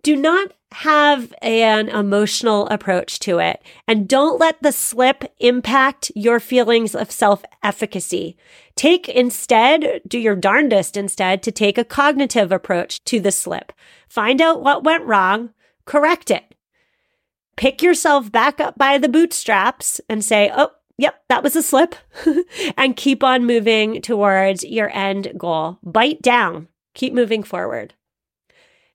do 0.01 0.15
not 0.15 0.53
have 0.71 1.33
an 1.41 1.87
emotional 1.89 2.67
approach 2.67 3.19
to 3.19 3.39
it 3.39 3.61
and 3.87 4.07
don't 4.07 4.39
let 4.39 4.61
the 4.61 4.71
slip 4.71 5.23
impact 5.39 6.11
your 6.13 6.39
feelings 6.39 6.93
of 6.93 7.09
self 7.09 7.43
efficacy. 7.63 8.37
Take 8.75 9.07
instead, 9.07 10.01
do 10.07 10.19
your 10.19 10.35
darndest 10.35 10.97
instead 10.97 11.41
to 11.43 11.51
take 11.51 11.77
a 11.77 11.85
cognitive 11.85 12.51
approach 12.51 13.03
to 13.05 13.19
the 13.19 13.31
slip. 13.31 13.71
Find 14.09 14.41
out 14.41 14.61
what 14.61 14.83
went 14.83 15.05
wrong, 15.05 15.51
correct 15.85 16.29
it. 16.29 16.55
Pick 17.55 17.81
yourself 17.81 18.31
back 18.31 18.59
up 18.59 18.77
by 18.77 18.97
the 18.97 19.09
bootstraps 19.09 19.99
and 20.09 20.23
say, 20.23 20.51
oh, 20.55 20.71
yep, 20.97 21.23
that 21.29 21.43
was 21.43 21.55
a 21.55 21.63
slip, 21.63 21.95
and 22.77 22.95
keep 22.95 23.23
on 23.23 23.45
moving 23.45 24.01
towards 24.01 24.63
your 24.63 24.95
end 24.95 25.33
goal. 25.37 25.79
Bite 25.81 26.21
down, 26.21 26.67
keep 26.93 27.13
moving 27.13 27.41
forward. 27.41 27.95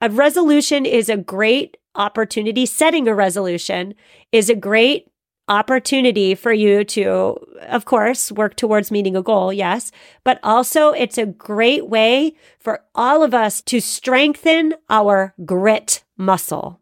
A 0.03 0.11
resolution 0.11 0.85
is 0.85 1.09
a 1.09 1.17
great 1.17 1.77
opportunity. 1.95 2.67
Setting 2.67 3.07
a 3.07 3.15
resolution 3.15 3.95
is 4.33 4.51
a 4.51 4.57
great 4.57 5.07
opportunity 5.47 6.35
for 6.35 6.53
you 6.53 6.83
to, 6.83 7.37
of 7.69 7.85
course, 7.85 8.33
work 8.33 8.57
towards 8.57 8.91
meeting 8.91 9.15
a 9.15 9.23
goal, 9.23 9.53
yes, 9.53 9.93
but 10.25 10.41
also 10.43 10.91
it's 10.91 11.19
a 11.19 11.27
great 11.27 11.87
way 11.87 12.35
for 12.59 12.83
all 12.97 13.23
of 13.23 13.33
us 13.33 13.63
to 13.63 13.79
strengthen 13.79 14.75
our 14.91 15.35
grit 15.45 16.03
muscle. 16.17 16.81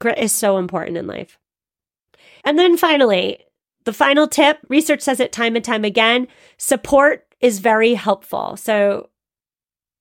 Grit 0.00 0.18
is 0.18 0.32
so 0.32 0.58
important 0.58 0.96
in 0.96 1.06
life. 1.06 1.38
And 2.44 2.58
then 2.58 2.76
finally, 2.76 3.38
the 3.84 3.92
final 3.92 4.26
tip 4.26 4.58
research 4.68 5.02
says 5.02 5.20
it 5.20 5.30
time 5.30 5.54
and 5.54 5.64
time 5.64 5.84
again 5.84 6.26
support 6.56 7.24
is 7.40 7.60
very 7.60 7.94
helpful. 7.94 8.56
So, 8.56 9.10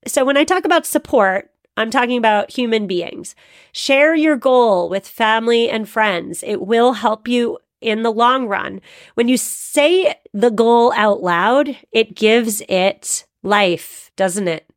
so 0.07 0.25
when 0.25 0.37
I 0.37 0.43
talk 0.43 0.65
about 0.65 0.87
support, 0.87 1.51
I'm 1.77 1.91
talking 1.91 2.17
about 2.17 2.51
human 2.51 2.87
beings. 2.87 3.35
Share 3.71 4.15
your 4.15 4.35
goal 4.35 4.89
with 4.89 5.07
family 5.07 5.69
and 5.69 5.87
friends. 5.87 6.43
It 6.43 6.61
will 6.61 6.93
help 6.93 7.27
you 7.27 7.59
in 7.79 8.01
the 8.01 8.11
long 8.11 8.47
run. 8.47 8.81
When 9.13 9.27
you 9.27 9.37
say 9.37 10.15
the 10.33 10.49
goal 10.49 10.91
out 10.93 11.21
loud, 11.21 11.77
it 11.91 12.15
gives 12.15 12.61
it 12.67 13.25
life, 13.43 14.11
doesn't 14.15 14.47
it? 14.47 14.67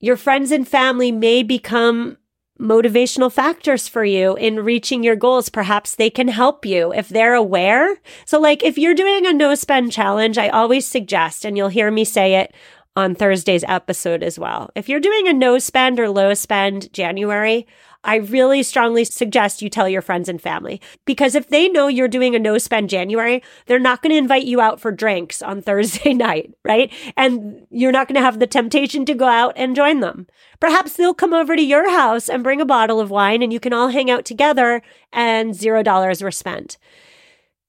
Your 0.00 0.16
friends 0.16 0.50
and 0.50 0.66
family 0.66 1.12
may 1.12 1.44
become 1.44 2.18
motivational 2.60 3.32
factors 3.32 3.88
for 3.88 4.04
you 4.04 4.36
in 4.36 4.60
reaching 4.64 5.02
your 5.02 5.16
goals. 5.16 5.48
Perhaps 5.48 5.94
they 5.94 6.10
can 6.10 6.28
help 6.28 6.66
you 6.66 6.92
if 6.92 7.08
they're 7.08 7.34
aware. 7.34 7.96
So, 8.26 8.38
like 8.40 8.62
if 8.62 8.76
you're 8.76 8.94
doing 8.94 9.26
a 9.26 9.32
no 9.32 9.54
spend 9.54 9.92
challenge, 9.92 10.38
I 10.38 10.48
always 10.48 10.86
suggest, 10.86 11.44
and 11.44 11.56
you'll 11.56 11.68
hear 11.68 11.90
me 11.90 12.04
say 12.04 12.34
it 12.34 12.54
on 12.96 13.14
Thursday's 13.14 13.64
episode 13.66 14.22
as 14.22 14.38
well. 14.38 14.70
If 14.74 14.88
you're 14.88 15.00
doing 15.00 15.26
a 15.26 15.32
no 15.32 15.58
spend 15.58 15.98
or 15.98 16.08
low 16.08 16.34
spend 16.34 16.92
January, 16.92 17.66
I 18.04 18.16
really 18.16 18.62
strongly 18.62 19.04
suggest 19.04 19.62
you 19.62 19.70
tell 19.70 19.88
your 19.88 20.02
friends 20.02 20.28
and 20.28 20.40
family 20.40 20.80
because 21.06 21.34
if 21.34 21.48
they 21.48 21.68
know 21.68 21.88
you're 21.88 22.06
doing 22.06 22.34
a 22.34 22.38
no 22.38 22.58
spend 22.58 22.90
January, 22.90 23.42
they're 23.66 23.78
not 23.78 24.02
going 24.02 24.10
to 24.10 24.18
invite 24.18 24.44
you 24.44 24.60
out 24.60 24.78
for 24.78 24.92
drinks 24.92 25.40
on 25.42 25.62
Thursday 25.62 26.12
night, 26.12 26.54
right? 26.64 26.92
And 27.16 27.66
you're 27.70 27.92
not 27.92 28.06
going 28.06 28.16
to 28.16 28.24
have 28.24 28.38
the 28.38 28.46
temptation 28.46 29.04
to 29.06 29.14
go 29.14 29.26
out 29.26 29.54
and 29.56 29.74
join 29.74 30.00
them. 30.00 30.26
Perhaps 30.60 30.94
they'll 30.94 31.14
come 31.14 31.32
over 31.32 31.56
to 31.56 31.62
your 31.62 31.90
house 31.90 32.28
and 32.28 32.44
bring 32.44 32.60
a 32.60 32.66
bottle 32.66 33.00
of 33.00 33.10
wine 33.10 33.42
and 33.42 33.52
you 33.52 33.58
can 33.58 33.72
all 33.72 33.88
hang 33.88 34.10
out 34.10 34.24
together 34.24 34.82
and 35.12 35.54
zero 35.54 35.82
dollars 35.82 36.22
were 36.22 36.30
spent. 36.30 36.76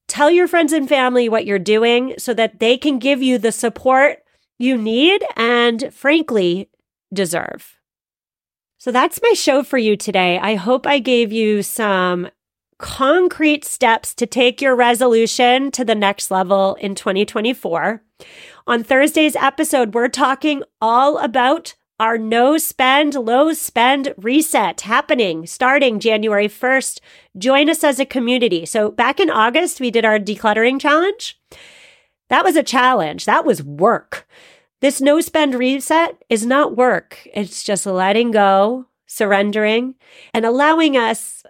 Tell 0.06 0.30
your 0.30 0.46
friends 0.46 0.72
and 0.72 0.88
family 0.88 1.28
what 1.28 1.46
you're 1.46 1.58
doing 1.58 2.14
so 2.16 2.32
that 2.34 2.60
they 2.60 2.76
can 2.76 3.00
give 3.00 3.22
you 3.22 3.38
the 3.38 3.50
support 3.50 4.22
you 4.58 4.76
need 4.76 5.24
and 5.36 5.92
frankly 5.92 6.68
deserve. 7.12 7.78
So 8.78 8.92
that's 8.92 9.20
my 9.22 9.32
show 9.32 9.62
for 9.62 9.78
you 9.78 9.96
today. 9.96 10.38
I 10.38 10.54
hope 10.54 10.86
I 10.86 10.98
gave 10.98 11.32
you 11.32 11.62
some 11.62 12.28
concrete 12.78 13.64
steps 13.64 14.14
to 14.14 14.26
take 14.26 14.60
your 14.60 14.76
resolution 14.76 15.70
to 15.72 15.84
the 15.84 15.94
next 15.94 16.30
level 16.30 16.74
in 16.76 16.94
2024. 16.94 18.02
On 18.66 18.84
Thursday's 18.84 19.36
episode, 19.36 19.94
we're 19.94 20.08
talking 20.08 20.62
all 20.80 21.18
about 21.18 21.74
our 21.98 22.18
no 22.18 22.58
spend, 22.58 23.14
low 23.14 23.54
spend 23.54 24.12
reset 24.18 24.82
happening 24.82 25.46
starting 25.46 25.98
January 25.98 26.48
1st. 26.48 27.00
Join 27.38 27.70
us 27.70 27.82
as 27.82 27.98
a 27.98 28.04
community. 28.04 28.66
So 28.66 28.90
back 28.90 29.18
in 29.18 29.30
August, 29.30 29.80
we 29.80 29.90
did 29.90 30.04
our 30.04 30.18
decluttering 30.18 30.78
challenge. 30.78 31.40
That 32.28 32.44
was 32.44 32.56
a 32.56 32.62
challenge. 32.62 33.24
That 33.24 33.44
was 33.44 33.62
work. 33.62 34.26
This 34.80 35.00
no 35.00 35.20
spend 35.20 35.54
reset 35.54 36.22
is 36.28 36.44
not 36.44 36.76
work. 36.76 37.26
It's 37.32 37.62
just 37.62 37.86
letting 37.86 38.30
go, 38.30 38.86
surrendering, 39.06 39.94
and 40.34 40.44
allowing 40.44 40.96
us 40.96 41.42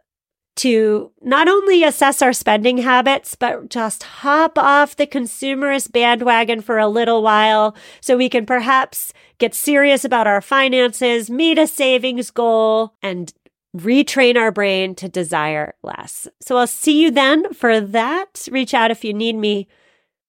to 0.56 1.12
not 1.20 1.48
only 1.48 1.84
assess 1.84 2.22
our 2.22 2.32
spending 2.32 2.78
habits, 2.78 3.34
but 3.34 3.68
just 3.68 4.02
hop 4.02 4.56
off 4.56 4.96
the 4.96 5.06
consumerist 5.06 5.92
bandwagon 5.92 6.62
for 6.62 6.78
a 6.78 6.88
little 6.88 7.22
while 7.22 7.76
so 8.00 8.16
we 8.16 8.30
can 8.30 8.46
perhaps 8.46 9.12
get 9.38 9.54
serious 9.54 10.04
about 10.04 10.26
our 10.26 10.40
finances, 10.40 11.28
meet 11.28 11.58
a 11.58 11.66
savings 11.66 12.30
goal, 12.30 12.94
and 13.02 13.34
retrain 13.76 14.36
our 14.36 14.50
brain 14.50 14.94
to 14.94 15.08
desire 15.08 15.74
less. 15.82 16.26
So 16.40 16.56
I'll 16.56 16.66
see 16.66 17.02
you 17.02 17.10
then 17.10 17.52
for 17.52 17.78
that. 17.78 18.48
Reach 18.50 18.72
out 18.72 18.90
if 18.90 19.04
you 19.04 19.12
need 19.12 19.36
me 19.36 19.68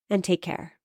and 0.10 0.24
take 0.24 0.42
care. 0.42 0.77